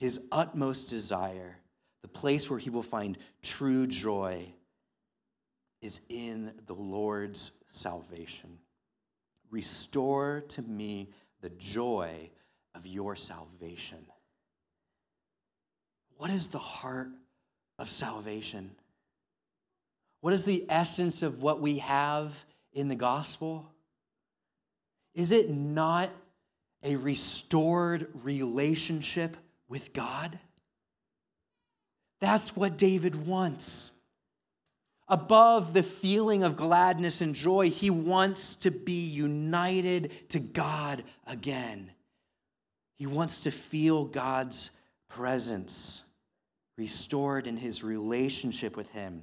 his 0.00 0.20
utmost 0.32 0.90
desire, 0.90 1.56
the 2.02 2.08
place 2.08 2.50
where 2.50 2.58
he 2.58 2.68
will 2.68 2.82
find 2.82 3.16
true 3.42 3.86
joy, 3.86 4.52
is 5.82 6.00
in 6.08 6.52
the 6.66 6.74
Lord's 6.74 7.52
salvation. 7.76 8.58
Restore 9.50 10.42
to 10.48 10.62
me 10.62 11.10
the 11.40 11.50
joy 11.50 12.30
of 12.74 12.86
your 12.86 13.14
salvation. 13.14 14.04
What 16.16 16.30
is 16.30 16.48
the 16.48 16.58
heart 16.58 17.10
of 17.78 17.90
salvation? 17.90 18.70
What 20.20 20.32
is 20.32 20.44
the 20.44 20.64
essence 20.68 21.22
of 21.22 21.42
what 21.42 21.60
we 21.60 21.78
have 21.78 22.32
in 22.72 22.88
the 22.88 22.94
gospel? 22.94 23.70
Is 25.14 25.30
it 25.30 25.50
not 25.50 26.10
a 26.82 26.96
restored 26.96 28.08
relationship 28.22 29.36
with 29.68 29.92
God? 29.92 30.38
That's 32.20 32.56
what 32.56 32.76
David 32.76 33.26
wants. 33.26 33.92
Above 35.08 35.72
the 35.72 35.82
feeling 35.82 36.42
of 36.42 36.56
gladness 36.56 37.20
and 37.20 37.34
joy, 37.34 37.70
he 37.70 37.90
wants 37.90 38.56
to 38.56 38.70
be 38.70 39.04
united 39.06 40.10
to 40.30 40.40
God 40.40 41.04
again. 41.26 41.92
He 42.96 43.06
wants 43.06 43.42
to 43.42 43.50
feel 43.50 44.04
God's 44.04 44.70
presence 45.08 46.02
restored 46.76 47.46
in 47.46 47.56
his 47.56 47.84
relationship 47.84 48.76
with 48.76 48.90
him. 48.90 49.22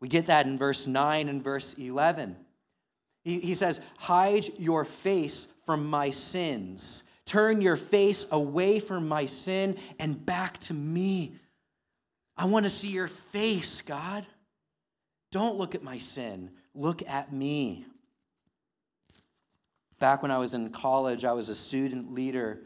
We 0.00 0.08
get 0.08 0.26
that 0.26 0.46
in 0.46 0.58
verse 0.58 0.86
9 0.86 1.28
and 1.28 1.42
verse 1.42 1.74
11. 1.74 2.36
He, 3.24 3.40
he 3.40 3.54
says, 3.54 3.80
Hide 3.98 4.46
your 4.58 4.84
face 4.84 5.48
from 5.66 5.86
my 5.86 6.10
sins. 6.10 7.02
Turn 7.26 7.60
your 7.60 7.76
face 7.76 8.26
away 8.30 8.80
from 8.80 9.08
my 9.08 9.26
sin 9.26 9.76
and 9.98 10.24
back 10.24 10.58
to 10.58 10.74
me. 10.74 11.36
I 12.36 12.44
want 12.44 12.64
to 12.64 12.70
see 12.70 12.88
your 12.88 13.08
face, 13.32 13.80
God. 13.80 14.26
Don't 15.34 15.56
look 15.56 15.74
at 15.74 15.82
my 15.82 15.98
sin, 15.98 16.48
look 16.76 17.02
at 17.08 17.32
me. 17.32 17.84
Back 19.98 20.22
when 20.22 20.30
I 20.30 20.38
was 20.38 20.54
in 20.54 20.70
college, 20.70 21.24
I 21.24 21.32
was 21.32 21.48
a 21.48 21.56
student 21.56 22.14
leader 22.14 22.60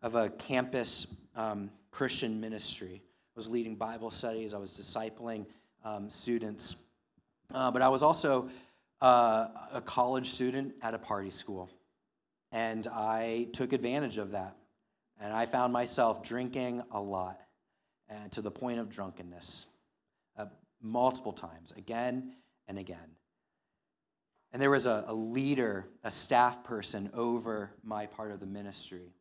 of 0.00 0.14
a 0.14 0.30
campus 0.30 1.06
um, 1.34 1.70
Christian 1.90 2.40
ministry. 2.40 3.02
I 3.04 3.32
was 3.38 3.50
leading 3.50 3.74
Bible 3.76 4.10
studies, 4.10 4.54
I 4.54 4.56
was 4.56 4.70
discipling 4.70 5.44
um, 5.84 6.08
students. 6.08 6.76
Uh, 7.52 7.70
but 7.70 7.82
I 7.82 7.88
was 7.90 8.02
also 8.02 8.48
uh, 9.02 9.48
a 9.74 9.82
college 9.84 10.30
student 10.30 10.72
at 10.80 10.94
a 10.94 10.98
party 10.98 11.30
school. 11.30 11.68
And 12.50 12.86
I 12.86 13.48
took 13.52 13.74
advantage 13.74 14.16
of 14.16 14.30
that. 14.30 14.56
And 15.20 15.34
I 15.34 15.44
found 15.44 15.70
myself 15.70 16.22
drinking 16.22 16.82
a 16.92 16.98
lot 16.98 17.42
and 18.08 18.32
to 18.32 18.40
the 18.40 18.50
point 18.50 18.78
of 18.78 18.88
drunkenness 18.88 19.66
multiple 20.80 21.32
times, 21.32 21.72
again 21.76 22.32
and 22.68 22.78
again. 22.78 23.16
And 24.52 24.62
there 24.62 24.70
was 24.70 24.86
a, 24.86 25.04
a 25.06 25.14
leader, 25.14 25.86
a 26.04 26.10
staff 26.10 26.64
person 26.64 27.10
over 27.12 27.70
my 27.82 28.06
part 28.06 28.30
of 28.30 28.40
the 28.40 28.46
ministry. 28.46 29.12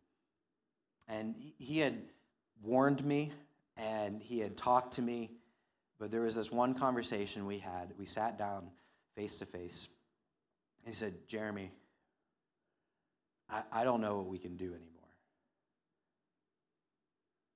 And 1.08 1.36
he 1.58 1.80
had 1.80 2.02
warned 2.63 3.04
me 3.04 3.32
and 3.78 4.22
he 4.22 4.39
had 4.39 4.56
talked 4.56 4.94
to 4.94 5.02
me, 5.02 5.32
but 6.00 6.12
there 6.12 6.22
was 6.22 6.36
this 6.36 6.52
one 6.52 6.74
conversation 6.74 7.46
we 7.46 7.60
had. 7.60 7.91
We 7.98 8.06
sat 8.06 8.38
down 8.38 8.70
face 9.15 9.39
to 9.39 9.46
face. 9.46 9.88
And 10.86 10.94
he 10.94 10.98
said, 10.98 11.13
Jeremy, 11.28 11.72
I, 13.50 13.63
I 13.72 13.84
don't 13.84 14.02
know 14.02 14.18
what 14.18 14.28
we 14.28 14.38
can 14.38 14.56
do 14.56 14.68
anymore. 14.68 14.91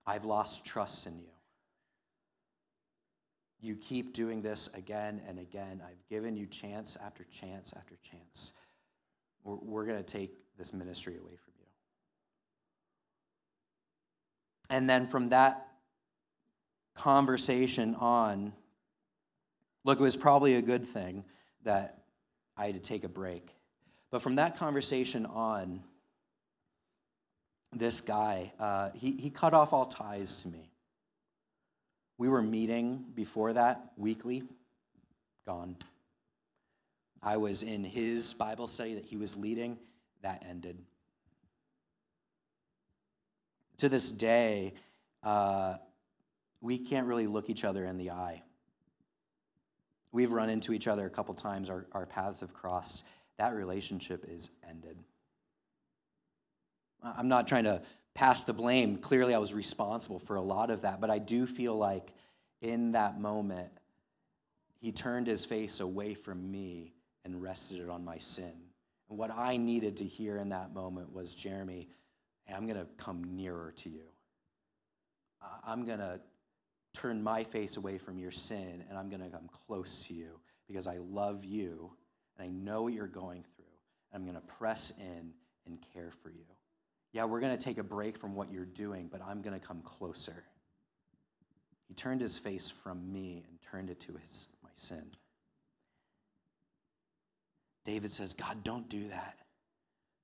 I've 0.06 0.26
lost 0.26 0.66
trust 0.66 1.08
in 1.08 1.20
you. 1.20 1.30
You 3.62 3.76
keep 3.76 4.14
doing 4.14 4.42
this 4.42 4.70
again 4.74 5.22
and 5.28 5.40
again. 5.40 5.82
I've 5.86 6.08
given 6.10 6.38
you 6.38 6.46
chance 6.46 6.98
after 7.04 7.26
chance 7.26 7.74
after 7.76 7.96
chance. 8.10 8.54
We're, 9.44 9.56
we're 9.56 9.86
going 9.86 9.98
to 9.98 10.04
take 10.04 10.32
this 10.58 10.74
ministry 10.74 11.18
away 11.18 11.36
from 11.36 11.54
you. 11.60 11.66
And 14.70 14.90
then 14.90 15.08
from 15.08 15.30
that 15.30 15.68
conversation 16.96 17.96
on, 17.96 18.54
look, 19.84 20.00
it 20.00 20.04
was 20.04 20.16
probably 20.16 20.56
a 20.56 20.62
good 20.62 20.88
thing 20.88 21.26
that 21.64 22.04
I 22.56 22.68
had 22.68 22.76
to 22.76 22.82
take 22.82 23.04
a 23.04 23.10
break. 23.10 23.56
But 24.12 24.22
from 24.22 24.36
that 24.36 24.58
conversation 24.58 25.26
on, 25.26 25.82
this 27.72 28.02
guy, 28.02 28.52
uh, 28.60 28.90
he, 28.96 29.12
he 29.12 29.30
cut 29.30 29.54
off 29.54 29.74
all 29.74 29.86
ties 29.86 30.42
to 30.42 30.48
me. 30.48 30.72
We 32.20 32.28
were 32.28 32.42
meeting 32.42 33.06
before 33.16 33.54
that 33.54 33.94
weekly, 33.96 34.44
gone. 35.48 35.78
I 37.24 37.38
was 37.38 37.64
in 37.64 37.82
his 37.82 38.34
Bible 38.34 38.68
study 38.68 38.96
that 38.96 39.06
he 39.06 39.16
was 39.16 39.38
leading, 39.38 39.78
that 40.22 40.44
ended. 40.48 40.78
To 43.78 43.88
this 43.88 44.12
day, 44.12 44.74
uh, 45.24 45.76
we 46.60 46.78
can't 46.78 47.08
really 47.08 47.26
look 47.26 47.50
each 47.50 47.64
other 47.64 47.86
in 47.86 47.98
the 47.98 48.12
eye. 48.12 48.44
We've 50.12 50.34
run 50.34 50.50
into 50.50 50.74
each 50.74 50.90
other 50.90 51.06
a 51.06 51.10
couple 51.10 51.34
times, 51.36 51.70
our, 51.70 51.86
our 51.94 52.06
paths 52.06 52.42
have 52.42 52.54
crossed. 52.54 53.06
That 53.38 53.56
relationship 53.56 54.26
is 54.28 54.50
ended. 54.70 54.98
I'm 57.02 57.30
not 57.30 57.48
trying 57.48 57.64
to 57.64 57.82
pass 58.14 58.44
the 58.44 58.54
blame. 58.54 58.98
Clearly, 58.98 59.34
I 59.34 59.38
was 59.38 59.54
responsible 59.54 60.20
for 60.20 60.36
a 60.36 60.42
lot 60.42 60.70
of 60.70 60.82
that, 60.82 61.00
but 61.00 61.10
I 61.10 61.20
do 61.20 61.46
feel 61.46 61.78
like 61.78 62.14
in 62.62 62.92
that 62.94 63.20
moment, 63.20 63.72
he 64.80 64.92
turned 64.92 65.28
his 65.28 65.46
face 65.46 65.80
away 65.80 66.14
from 66.14 66.52
me 66.52 66.94
and 67.26 67.42
rested 67.42 67.80
it 67.80 67.90
on 67.90 68.04
my 68.04 68.18
sin. 68.18 68.54
And 69.10 69.18
what 69.18 69.32
I 69.32 69.58
needed 69.58 69.98
to 69.98 70.06
hear 70.06 70.38
in 70.38 70.50
that 70.50 70.74
moment 70.74 71.14
was 71.14 71.34
Jeremy, 71.36 71.90
hey, 72.46 72.54
I'm 72.54 72.66
going 72.66 72.80
to 72.80 72.88
come 72.98 73.24
nearer 73.36 73.74
to 73.78 73.90
you. 73.90 74.04
I'm 75.66 75.86
going 75.86 76.00
to 76.00 76.20
turn 76.94 77.22
my 77.22 77.44
face 77.44 77.78
away 77.78 77.98
from 77.98 78.20
your 78.20 78.32
sin 78.32 78.84
and 78.90 78.98
I'm 78.98 79.10
going 79.10 79.22
to 79.22 79.30
come 79.30 79.50
close 79.68 80.06
to 80.08 80.14
you 80.14 80.40
because 80.68 80.88
I 80.88 80.98
love 80.98 81.46
you 81.46 81.92
and 82.38 82.48
I 82.48 82.52
know 82.52 82.84
what 82.84 82.94
you're 82.94 83.08
going 83.08 83.44
through. 83.56 83.66
And 84.12 84.22
I'm 84.22 84.30
going 84.30 84.42
to 84.42 84.54
press 84.54 84.92
in 85.00 85.32
and 85.66 85.78
care 85.94 86.12
for 86.22 86.30
you. 86.30 86.46
Yeah, 87.12 87.26
we're 87.26 87.40
going 87.40 87.58
to 87.58 87.64
take 87.64 87.78
a 87.78 87.84
break 87.84 88.18
from 88.18 88.36
what 88.36 88.52
you're 88.52 88.66
doing, 88.66 89.10
but 89.12 89.22
I'm 89.22 89.42
going 89.42 89.60
to 89.60 89.66
come 89.66 89.82
closer. 89.82 90.44
He 91.88 91.96
turned 91.96 92.22
his 92.22 92.38
face 92.38 92.72
from 92.84 93.12
me 93.12 93.44
and 93.48 93.58
turned 93.72 93.90
it 93.90 94.00
to 94.02 94.14
his, 94.14 94.48
my 94.64 94.70
sin. 94.76 95.04
David 97.86 98.12
says, 98.12 98.34
God, 98.34 98.64
don't 98.64 98.88
do 98.90 99.10
that. 99.10 99.40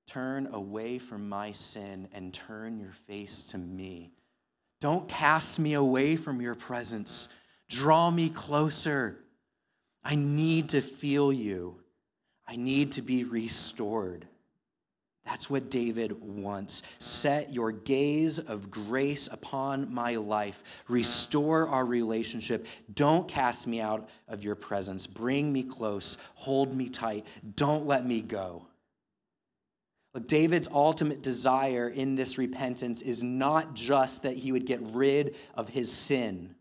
Turn 0.06 0.48
away 0.52 0.98
from 0.98 1.28
my 1.28 1.50
sin 1.50 2.08
and 2.12 2.32
turn 2.32 2.78
your 2.78 2.92
face 3.08 3.42
to 3.44 3.58
me. 3.58 4.12
Don't 4.80 5.08
cast 5.08 5.58
me 5.58 5.74
away 5.74 6.14
from 6.14 6.40
your 6.40 6.54
presence. 6.54 7.26
Draw 7.68 8.12
me 8.12 8.28
closer. 8.28 9.18
I 10.04 10.14
need 10.14 10.68
to 10.68 10.80
feel 10.80 11.32
you. 11.32 11.80
I 12.46 12.54
need 12.54 12.92
to 12.92 13.02
be 13.02 13.24
restored. 13.24 14.28
That's 15.26 15.50
what 15.50 15.70
David 15.70 16.22
wants. 16.22 16.82
Set 17.00 17.52
your 17.52 17.72
gaze 17.72 18.38
of 18.38 18.70
grace 18.70 19.28
upon 19.30 19.92
my 19.92 20.14
life. 20.14 20.62
Restore 20.88 21.68
our 21.68 21.84
relationship. 21.84 22.66
Don't 22.94 23.26
cast 23.26 23.66
me 23.66 23.80
out 23.80 24.08
of 24.28 24.44
your 24.44 24.54
presence. 24.54 25.06
Bring 25.06 25.52
me 25.52 25.64
close. 25.64 26.16
Hold 26.36 26.74
me 26.74 26.88
tight. 26.88 27.26
Don't 27.56 27.86
let 27.86 28.06
me 28.06 28.20
go. 28.20 28.66
Look, 30.14 30.28
David's 30.28 30.68
ultimate 30.72 31.22
desire 31.22 31.88
in 31.88 32.14
this 32.14 32.38
repentance 32.38 33.02
is 33.02 33.22
not 33.22 33.74
just 33.74 34.22
that 34.22 34.36
he 34.36 34.52
would 34.52 34.64
get 34.64 34.80
rid 34.94 35.34
of 35.54 35.68
his 35.68 35.92
sin. 35.92 36.54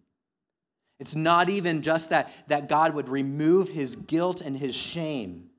It's 0.99 1.15
not 1.15 1.49
even 1.49 1.84
just 1.84 2.10
that, 2.10 2.32
that 2.47 2.67
God 2.67 2.95
would 2.95 3.10
remove 3.10 3.69
his 3.69 3.95
guilt 3.95 4.41
and 4.41 4.58
his 4.58 4.73
shame. 4.75 5.51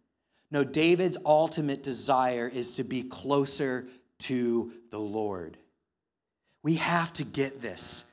No, 0.51 0.63
David's 0.63 1.17
ultimate 1.25 1.83
desire 1.83 2.49
is 2.49 2.77
to 2.77 2.85
be 2.85 3.03
closer 3.03 3.89
to 4.21 4.73
the 4.91 4.99
Lord. 4.99 5.59
We 6.63 6.77
have 6.77 7.13
to 7.15 7.25
get 7.25 7.61
this. 7.61 8.05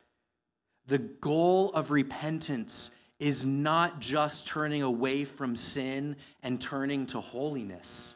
The 0.88 0.98
goal 0.98 1.72
of 1.74 1.92
repentance 1.92 2.92
is 3.20 3.46
not 3.46 4.00
just 4.00 4.48
turning 4.48 4.82
away 4.82 5.24
from 5.24 5.56
sin 5.56 6.16
and 6.42 6.60
turning 6.60 7.06
to 7.08 7.22
holiness. 7.22 8.16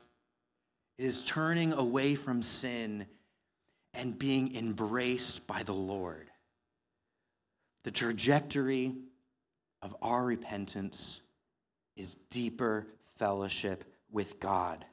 It 0.97 1.05
is 1.05 1.23
turning 1.23 1.73
away 1.73 2.15
from 2.15 2.41
sin 2.41 3.05
and 3.93 4.17
being 4.17 4.55
embraced 4.55 5.47
by 5.47 5.63
the 5.63 5.73
Lord. 5.73 6.29
The 7.83 7.91
trajectory 7.91 8.95
of 9.81 9.95
our 10.01 10.25
repentance 10.25 11.21
is 11.95 12.17
deeper 12.29 12.87
fellowship 13.17 13.85
with 14.11 14.39
God. 14.39 14.85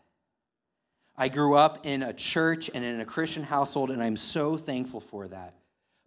I 1.17 1.29
grew 1.29 1.55
up 1.55 1.87
in 1.87 2.03
a 2.03 2.13
church 2.13 2.69
and 2.73 2.85
in 2.85 3.01
a 3.01 3.05
Christian 3.05 3.45
household, 3.45 3.91
and 3.91 4.03
I'm 4.03 4.17
so 4.17 4.57
thankful 4.57 5.01
for 5.01 5.29
that. 5.29 5.55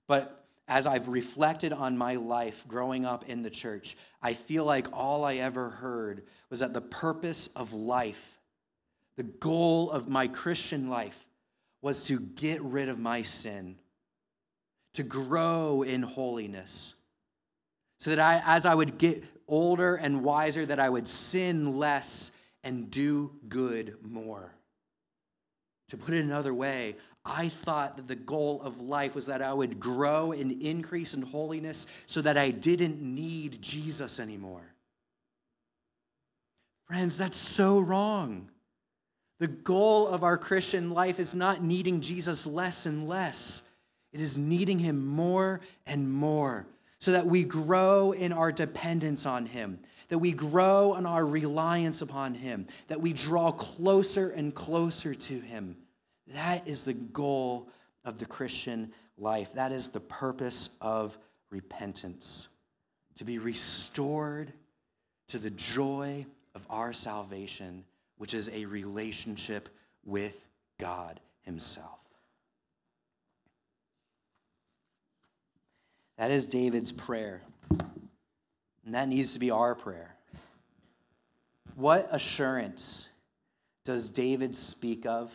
But 0.08 0.46
as 0.68 0.86
I've 0.86 1.08
reflected 1.08 1.72
on 1.72 1.98
my 1.98 2.16
life 2.16 2.66
growing 2.68 3.06
up 3.06 3.30
in 3.30 3.42
the 3.42 3.50
church, 3.50 3.96
I 4.22 4.34
feel 4.34 4.66
like 4.66 4.88
all 4.92 5.24
I 5.24 5.36
ever 5.36 5.70
heard 5.70 6.24
was 6.50 6.60
that 6.60 6.74
the 6.74 6.82
purpose 6.82 7.48
of 7.56 7.72
life, 7.72 8.40
the 9.16 9.24
goal 9.24 9.90
of 9.92 10.10
my 10.10 10.28
Christian 10.28 10.90
life, 10.90 11.26
was 11.82 12.04
to 12.06 12.20
get 12.20 12.62
rid 12.62 12.90
of 12.90 13.00
my 13.00 13.22
sin, 13.22 13.78
to 14.94 15.04
grow 15.04 15.84
in 15.84 16.02
holiness, 16.02 16.94
so 18.00 18.10
that 18.10 18.20
I, 18.20 18.42
as 18.46 18.66
I 18.66 18.76
would 18.76 18.98
get 18.98 19.24
older 19.48 19.96
and 19.96 20.22
wiser, 20.22 20.66
that 20.66 20.80
I 20.80 20.90
would 20.90 21.08
sin 21.08 21.78
less 21.78 22.32
and 22.68 22.92
do 22.92 23.32
good 23.48 23.96
more. 24.04 24.52
To 25.88 25.98
put 25.98 26.14
it 26.14 26.24
another 26.26 26.54
way, 26.54 26.98
I 27.24 27.48
thought 27.48 27.96
that 27.96 28.10
the 28.10 28.16
goal 28.16 28.62
of 28.62 28.82
life 28.82 29.16
was 29.16 29.26
that 29.28 29.42
I 29.42 29.54
would 29.54 29.80
grow 29.80 30.34
and 30.34 30.62
increase 30.62 31.14
in 31.14 31.22
holiness 31.22 31.88
so 32.08 32.22
that 32.22 32.38
I 32.38 32.52
didn't 32.52 33.02
need 33.02 33.62
Jesus 33.62 34.20
anymore. 34.20 34.74
Friends, 36.88 37.16
that's 37.16 37.38
so 37.38 37.80
wrong. 37.80 38.50
The 39.40 39.48
goal 39.48 40.10
of 40.10 40.24
our 40.24 40.38
Christian 40.38 40.92
life 40.92 41.22
is 41.22 41.34
not 41.34 41.64
needing 41.64 42.02
Jesus 42.02 42.46
less 42.46 42.86
and 42.86 43.08
less, 43.08 43.62
it 44.12 44.20
is 44.20 44.36
needing 44.36 44.80
him 44.80 45.06
more 45.06 45.62
and 45.86 46.12
more 46.12 46.68
so 47.00 47.12
that 47.12 47.26
we 47.26 47.44
grow 47.44 48.12
in 48.12 48.34
our 48.34 48.52
dependence 48.52 49.26
on 49.26 49.46
him, 49.46 49.80
that 50.10 50.20
we 50.20 50.32
grow 50.32 50.96
in 50.96 51.06
our 51.06 51.26
reliance 51.26 52.02
upon 52.02 52.34
him, 52.34 52.68
that 52.88 53.02
we 53.02 53.14
draw 53.14 53.52
closer 53.52 54.30
and 54.30 54.56
closer 54.56 55.14
to 55.14 55.40
him. 55.40 55.76
That 56.34 56.68
is 56.68 56.84
the 56.84 56.94
goal 56.94 57.70
of 58.06 58.18
the 58.18 58.26
Christian 58.26 58.92
life. 59.18 59.50
That 59.54 59.72
is 59.72 59.90
the 59.90 60.00
purpose 60.00 60.70
of 60.82 61.18
repentance 61.50 62.48
to 63.16 63.24
be 63.24 63.40
restored 63.40 64.54
to 65.30 65.40
the 65.40 65.50
joy 65.50 66.26
of 66.56 66.66
our 66.70 66.94
salvation, 66.94 67.84
which 68.18 68.34
is 68.34 68.50
a 68.50 68.66
relationship 68.66 69.70
with 70.06 70.48
God 70.80 71.20
Himself. 71.42 72.00
That 76.18 76.32
is 76.32 76.48
David's 76.48 76.92
prayer. 76.92 77.42
And 78.88 78.96
that 78.96 79.10
needs 79.10 79.34
to 79.34 79.40
be 79.40 79.52
our 79.52 79.76
prayer. 79.76 80.16
What 81.76 82.08
assurance 82.10 83.10
does 83.84 84.10
David 84.10 84.56
speak 84.56 85.06
of? 85.06 85.30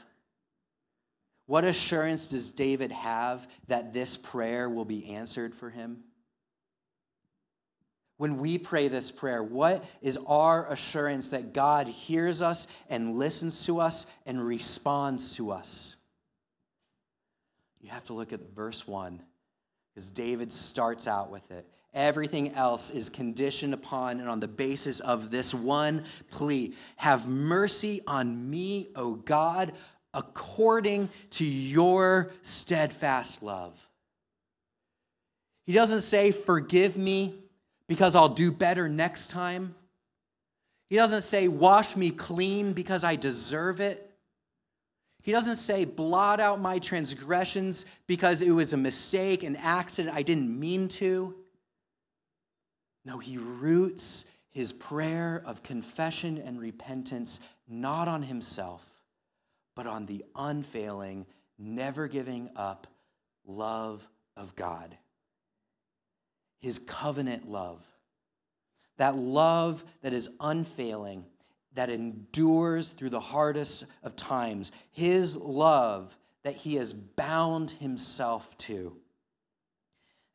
What 1.44 1.62
assurance 1.62 2.28
does 2.28 2.50
David 2.50 2.90
have 2.92 3.46
that 3.68 3.92
this 3.92 4.16
prayer 4.16 4.70
will 4.70 4.86
be 4.86 5.14
answered 5.14 5.54
for 5.54 5.68
him? 5.68 5.98
When 8.16 8.38
we 8.38 8.56
pray 8.56 8.88
this 8.88 9.10
prayer, 9.10 9.42
what 9.42 9.84
is 10.00 10.18
our 10.26 10.72
assurance 10.72 11.28
that 11.28 11.52
God 11.52 11.88
hears 11.88 12.40
us 12.40 12.66
and 12.88 13.16
listens 13.16 13.66
to 13.66 13.80
us 13.80 14.06
and 14.24 14.42
responds 14.42 15.36
to 15.36 15.50
us? 15.50 15.96
You 17.82 17.90
have 17.90 18.04
to 18.04 18.14
look 18.14 18.32
at 18.32 18.40
verse 18.54 18.86
1 18.86 19.20
because 19.94 20.08
David 20.08 20.50
starts 20.50 21.06
out 21.06 21.30
with 21.30 21.50
it. 21.50 21.66
Everything 21.94 22.54
else 22.54 22.90
is 22.90 23.10
conditioned 23.10 23.74
upon 23.74 24.18
and 24.20 24.28
on 24.28 24.40
the 24.40 24.48
basis 24.48 25.00
of 25.00 25.30
this 25.30 25.52
one 25.52 26.04
plea 26.30 26.74
Have 26.96 27.28
mercy 27.28 28.00
on 28.06 28.48
me, 28.48 28.88
O 28.96 29.14
God, 29.14 29.72
according 30.14 31.10
to 31.30 31.44
your 31.44 32.32
steadfast 32.42 33.42
love. 33.42 33.78
He 35.64 35.74
doesn't 35.74 36.00
say, 36.00 36.32
Forgive 36.32 36.96
me 36.96 37.34
because 37.88 38.14
I'll 38.14 38.28
do 38.28 38.50
better 38.50 38.88
next 38.88 39.28
time. 39.28 39.74
He 40.88 40.96
doesn't 40.96 41.22
say, 41.22 41.46
Wash 41.46 41.94
me 41.94 42.10
clean 42.10 42.72
because 42.72 43.04
I 43.04 43.16
deserve 43.16 43.80
it. 43.80 44.08
He 45.22 45.30
doesn't 45.30 45.56
say, 45.56 45.84
blot 45.84 46.40
out 46.40 46.60
my 46.60 46.80
transgressions 46.80 47.84
because 48.08 48.42
it 48.42 48.50
was 48.50 48.72
a 48.72 48.76
mistake, 48.76 49.44
an 49.44 49.54
accident, 49.54 50.16
I 50.16 50.22
didn't 50.22 50.58
mean 50.58 50.88
to. 50.88 51.36
No, 53.04 53.18
he 53.18 53.36
roots 53.36 54.24
his 54.50 54.72
prayer 54.72 55.42
of 55.46 55.62
confession 55.62 56.38
and 56.38 56.60
repentance 56.60 57.40
not 57.68 58.06
on 58.08 58.22
himself, 58.22 58.82
but 59.74 59.86
on 59.86 60.06
the 60.06 60.24
unfailing, 60.36 61.26
never 61.58 62.06
giving 62.06 62.50
up 62.54 62.86
love 63.46 64.06
of 64.36 64.54
God. 64.54 64.96
His 66.60 66.78
covenant 66.78 67.50
love. 67.50 67.82
That 68.98 69.16
love 69.16 69.82
that 70.02 70.12
is 70.12 70.28
unfailing 70.38 71.24
that 71.74 71.90
endures 71.90 72.90
through 72.90 73.10
the 73.10 73.20
hardest 73.20 73.84
of 74.02 74.16
times, 74.16 74.72
his 74.90 75.36
love 75.36 76.16
that 76.42 76.56
he 76.56 76.74
has 76.74 76.92
bound 76.92 77.70
himself 77.70 78.56
to, 78.58 78.96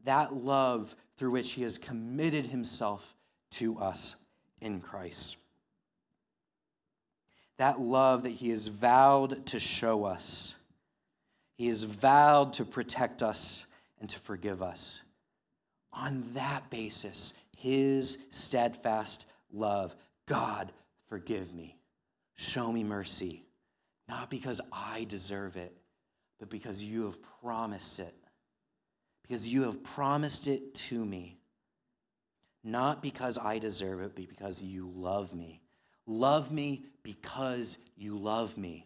that 0.04 0.34
love 0.34 0.96
through 1.18 1.32
which 1.32 1.52
he 1.52 1.64
has 1.64 1.78
committed 1.78 2.46
himself 2.46 3.16
to 3.52 3.78
us 3.80 4.16
in 4.62 4.80
Christ. 4.80 5.38
That 7.58 7.80
love 7.80 8.24
that 8.24 8.32
he 8.32 8.50
has 8.50 8.68
vowed 8.68 9.46
to 9.48 9.60
show 9.60 10.06
us. 10.06 10.56
He 11.56 11.68
has 11.68 11.84
vowed 11.84 12.54
to 12.54 12.66
protect 12.66 13.24
us 13.24 13.66
and 14.00 14.10
to 14.10 14.20
forgive 14.20 14.62
us. 14.62 15.02
On 15.92 16.24
that 16.34 16.70
basis, 16.70 17.34
his 17.56 18.18
steadfast 18.30 19.26
love, 19.52 19.96
God 20.28 20.72
Forgive 21.08 21.54
me. 21.54 21.78
Show 22.36 22.72
me 22.72 22.84
mercy. 22.84 23.44
Not 24.08 24.30
because 24.30 24.62
I 24.72 25.06
deserve 25.06 25.58
it, 25.58 25.76
but 26.40 26.50
because 26.50 26.82
you 26.82 27.06
have 27.06 27.18
promised 27.42 28.00
it. 28.00 28.14
Because 29.28 29.48
you 29.48 29.64
have 29.64 29.84
promised 29.84 30.48
it 30.48 30.74
to 30.74 31.04
me. 31.04 31.38
Not 32.64 33.02
because 33.02 33.38
I 33.38 33.60
deserve 33.60 34.02
it, 34.02 34.16
but 34.16 34.30
because 34.30 34.62
you 34.62 34.92
love 34.96 35.34
me. 35.34 35.62
Love 36.06 36.52
me 36.52 36.86
because 37.04 37.78
you 37.98 38.16
love 38.16 38.58
me, 38.58 38.86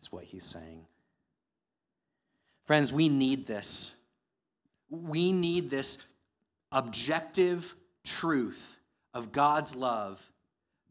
is 0.00 0.10
what 0.10 0.24
he's 0.24 0.44
saying. 0.44 0.84
Friends, 2.64 2.92
we 2.92 3.08
need 3.08 3.46
this. 3.46 3.92
We 4.90 5.32
need 5.32 5.70
this 5.70 5.98
objective 6.72 7.74
truth 8.04 8.60
of 9.14 9.32
God's 9.32 9.74
love 9.74 10.20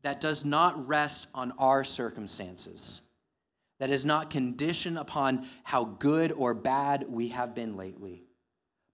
that 0.02 0.22
does 0.22 0.44
not 0.46 0.88
rest 0.88 1.28
on 1.34 1.52
our 1.58 1.84
circumstances, 1.84 3.02
that 3.80 3.90
is 3.90 4.06
not 4.06 4.30
conditioned 4.30 4.98
upon 4.98 5.48
how 5.64 5.86
good 5.86 6.32
or 6.32 6.54
bad 6.54 7.06
we 7.08 7.28
have 7.30 7.54
been 7.54 7.78
lately, 7.78 8.24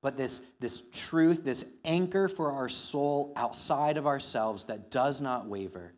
but 0.08 0.16
this, 0.16 0.40
this 0.62 0.84
truth, 0.94 1.44
this 1.44 1.66
anchor 1.84 2.30
for 2.30 2.54
our 2.54 2.70
soul 2.70 3.34
outside 3.36 3.98
of 3.98 4.08
ourselves 4.08 4.64
that 4.64 4.90
does 4.90 5.20
not 5.20 5.50
waver, 5.50 5.92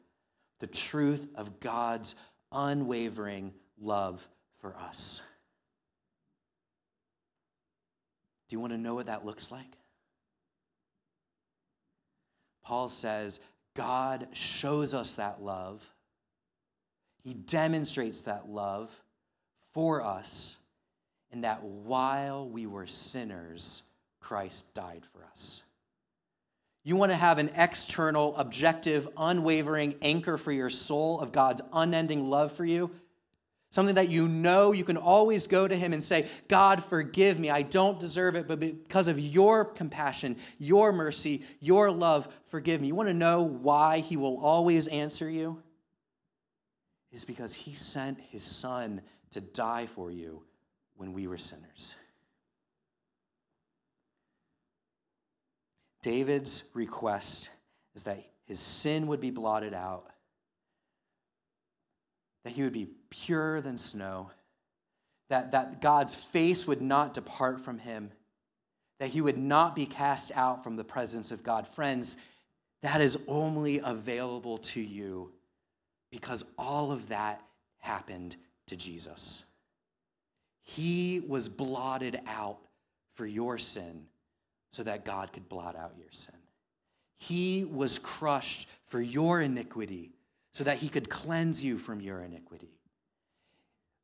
the 0.61 0.65
truth 0.65 1.27
of 1.35 1.59
God's 1.59 2.15
unwavering 2.51 3.53
love 3.79 4.27
for 4.61 4.75
us. 4.77 5.21
Do 8.47 8.55
you 8.55 8.59
want 8.59 8.73
to 8.73 8.79
know 8.79 8.95
what 8.95 9.05
that 9.05 9.27
looks 9.27 9.51
like? 9.51 9.77
Paul 12.63 12.89
says, 12.89 13.39
God 13.75 14.27
shows 14.31 14.95
us 14.95 15.13
that 15.13 15.43
love. 15.43 15.87
He 17.21 17.35
demonstrates 17.35 18.21
that 18.21 18.49
love 18.49 18.89
for 19.75 20.01
us, 20.01 20.55
and 21.31 21.43
that 21.43 21.61
while 21.61 22.49
we 22.49 22.65
were 22.65 22.87
sinners, 22.87 23.83
Christ 24.19 24.73
died 24.73 25.03
for 25.11 25.23
us. 25.25 25.61
You 26.83 26.95
want 26.95 27.11
to 27.11 27.17
have 27.17 27.37
an 27.37 27.51
external, 27.55 28.35
objective, 28.37 29.07
unwavering 29.17 29.95
anchor 30.01 30.37
for 30.37 30.51
your 30.51 30.69
soul 30.69 31.19
of 31.19 31.31
God's 31.31 31.61
unending 31.73 32.29
love 32.29 32.53
for 32.53 32.65
you? 32.65 32.91
Something 33.71 33.95
that 33.95 34.09
you 34.09 34.27
know 34.27 34.71
you 34.71 34.83
can 34.83 34.97
always 34.97 35.45
go 35.45 35.67
to 35.67 35.75
Him 35.75 35.93
and 35.93 36.03
say, 36.03 36.27
God, 36.47 36.83
forgive 36.85 37.37
me. 37.37 37.51
I 37.51 37.61
don't 37.61 37.99
deserve 37.99 38.35
it, 38.35 38.47
but 38.47 38.59
because 38.59 39.07
of 39.07 39.19
your 39.19 39.63
compassion, 39.63 40.37
your 40.57 40.91
mercy, 40.91 41.43
your 41.59 41.91
love, 41.91 42.27
forgive 42.49 42.81
me. 42.81 42.87
You 42.87 42.95
want 42.95 43.09
to 43.09 43.13
know 43.13 43.43
why 43.43 43.99
He 43.99 44.17
will 44.17 44.39
always 44.39 44.87
answer 44.87 45.29
you? 45.29 45.61
Is 47.11 47.25
because 47.25 47.53
He 47.53 47.75
sent 47.75 48.19
His 48.19 48.43
Son 48.43 49.01
to 49.31 49.41
die 49.41 49.85
for 49.93 50.09
you 50.09 50.41
when 50.95 51.13
we 51.13 51.27
were 51.27 51.37
sinners. 51.37 51.93
David's 56.01 56.63
request 56.73 57.49
is 57.95 58.03
that 58.03 58.23
his 58.45 58.59
sin 58.59 59.07
would 59.07 59.19
be 59.19 59.31
blotted 59.31 59.73
out, 59.73 60.05
that 62.43 62.53
he 62.53 62.63
would 62.63 62.73
be 62.73 62.89
purer 63.09 63.61
than 63.61 63.77
snow, 63.77 64.31
that, 65.29 65.51
that 65.51 65.81
God's 65.81 66.15
face 66.15 66.65
would 66.65 66.81
not 66.81 67.13
depart 67.13 67.63
from 67.63 67.77
him, 67.77 68.11
that 68.99 69.09
he 69.09 69.21
would 69.21 69.37
not 69.37 69.75
be 69.75 69.85
cast 69.85 70.31
out 70.33 70.63
from 70.63 70.75
the 70.75 70.83
presence 70.83 71.31
of 71.31 71.43
God. 71.43 71.67
Friends, 71.67 72.17
that 72.81 73.01
is 73.01 73.17
only 73.27 73.79
available 73.83 74.57
to 74.59 74.81
you 74.81 75.31
because 76.11 76.43
all 76.57 76.91
of 76.91 77.09
that 77.09 77.41
happened 77.77 78.35
to 78.67 78.75
Jesus. 78.75 79.43
He 80.61 81.21
was 81.27 81.49
blotted 81.49 82.19
out 82.25 82.59
for 83.15 83.25
your 83.25 83.57
sin 83.57 84.05
so 84.71 84.83
that 84.83 85.05
God 85.05 85.33
could 85.33 85.49
blot 85.49 85.75
out 85.75 85.93
your 85.97 86.11
sin. 86.11 86.35
He 87.17 87.65
was 87.65 87.99
crushed 87.99 88.67
for 88.87 89.01
your 89.01 89.41
iniquity 89.41 90.11
so 90.53 90.63
that 90.63 90.77
he 90.77 90.89
could 90.89 91.09
cleanse 91.09 91.63
you 91.63 91.77
from 91.77 92.01
your 92.01 92.21
iniquity. 92.21 92.71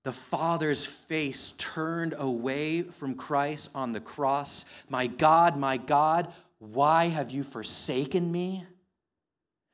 The 0.03 0.11
Father's 0.11 0.86
face 0.86 1.53
turned 1.57 2.13
away 2.18 2.84
from 2.84 3.16
Christ 3.16 3.70
on 3.74 3.91
the 3.91 3.99
cross. 3.99 4.66
My 4.88 5.07
God, 5.07 5.57
my 5.57 5.78
God, 5.78 6.32
why 6.59 7.07
have 7.07 7.32
you 7.32 7.43
forsaken 7.43 8.32
me? 8.32 8.66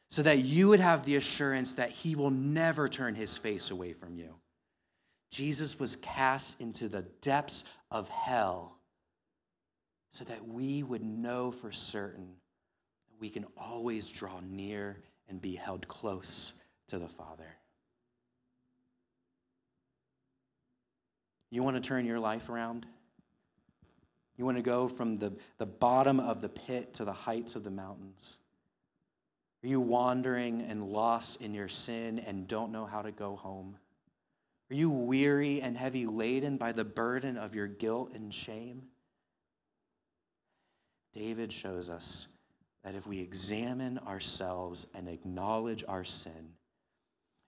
So 0.10 0.24
that 0.24 0.40
you 0.40 0.70
would 0.70 0.80
have 0.80 1.06
the 1.06 1.16
assurance 1.16 1.74
that 1.74 1.92
he 1.92 2.16
will 2.16 2.32
never 2.32 2.88
turn 2.88 3.16
his 3.16 3.38
face 3.38 3.72
away 3.72 3.94
from 3.94 4.16
you. 4.16 4.36
Jesus 5.32 5.80
was 5.80 5.96
cast 5.98 6.60
into 6.60 6.90
the 6.90 7.04
depths 7.22 7.64
of 7.90 8.10
hell 8.10 8.78
so 10.12 10.24
that 10.26 10.48
we 10.48 10.84
would 10.84 11.04
know 11.04 11.52
for 11.52 11.72
certain 11.72 12.28
that 13.10 13.20
we 13.20 13.30
can 13.30 13.46
always 13.58 14.08
draw 14.08 14.40
near 14.42 14.98
and 15.30 15.42
be 15.42 15.56
held 15.56 15.88
close 15.88 16.54
to 16.88 17.00
the 17.00 17.08
Father. 17.08 17.56
You 21.50 21.64
want 21.64 21.76
to 21.76 21.82
turn 21.82 22.06
your 22.06 22.20
life 22.20 22.50
around? 22.50 22.86
You 24.38 24.46
want 24.46 24.58
to 24.58 24.64
go 24.64 24.88
from 24.88 25.18
the, 25.18 25.34
the 25.58 25.66
bottom 25.66 26.20
of 26.20 26.42
the 26.42 26.50
pit 26.50 26.94
to 26.96 27.06
the 27.06 27.14
heights 27.14 27.56
of 27.56 27.64
the 27.64 27.72
mountains? 27.72 28.38
Are 29.64 29.68
you 29.68 29.80
wandering 29.80 30.62
and 30.62 30.92
lost 30.92 31.42
in 31.42 31.54
your 31.54 31.68
sin 31.68 32.20
and 32.20 32.48
don't 32.48 32.72
know 32.72 32.86
how 32.86 33.02
to 33.02 33.12
go 33.12 33.36
home? 33.36 33.78
Are 34.72 34.76
you 34.76 34.90
weary 34.90 35.62
and 35.62 35.78
heavy 35.78 36.06
laden 36.06 36.58
by 36.58 36.72
the 36.72 36.86
burden 36.86 37.38
of 37.38 37.54
your 37.54 37.68
guilt 37.68 38.12
and 38.16 38.34
shame? 38.34 38.84
David 41.14 41.52
shows 41.52 41.90
us 41.90 42.28
that 42.84 42.96
if 42.96 43.06
we 43.06 43.20
examine 43.20 44.00
ourselves 44.00 44.88
and 44.96 45.08
acknowledge 45.08 45.84
our 45.88 46.04
sin, 46.04 46.54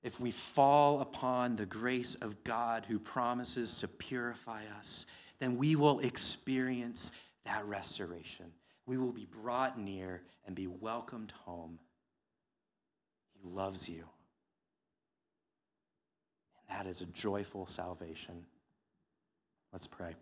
if 0.04 0.20
we 0.20 0.32
fall 0.32 1.00
upon 1.00 1.56
the 1.56 1.66
grace 1.66 2.16
of 2.16 2.44
God 2.44 2.86
who 2.86 3.00
promises 3.00 3.76
to 3.78 3.88
purify 3.88 4.64
us, 4.78 5.06
then 5.40 5.58
we 5.58 5.76
will 5.76 6.00
experience 6.00 7.12
that 7.46 7.66
restoration. 7.66 8.52
We 8.86 8.98
will 8.98 9.14
be 9.14 9.26
brought 9.26 9.80
near 9.80 10.22
and 10.46 10.56
be 10.56 10.68
welcomed 10.68 11.32
home. 11.46 11.80
He 13.34 13.48
loves 13.50 13.88
you. 13.88 14.04
And 16.70 16.78
that 16.78 16.86
is 16.86 17.02
a 17.02 17.06
joyful 17.06 17.66
salvation. 17.66 18.46
Let's 19.72 19.88
pray. 19.88 20.16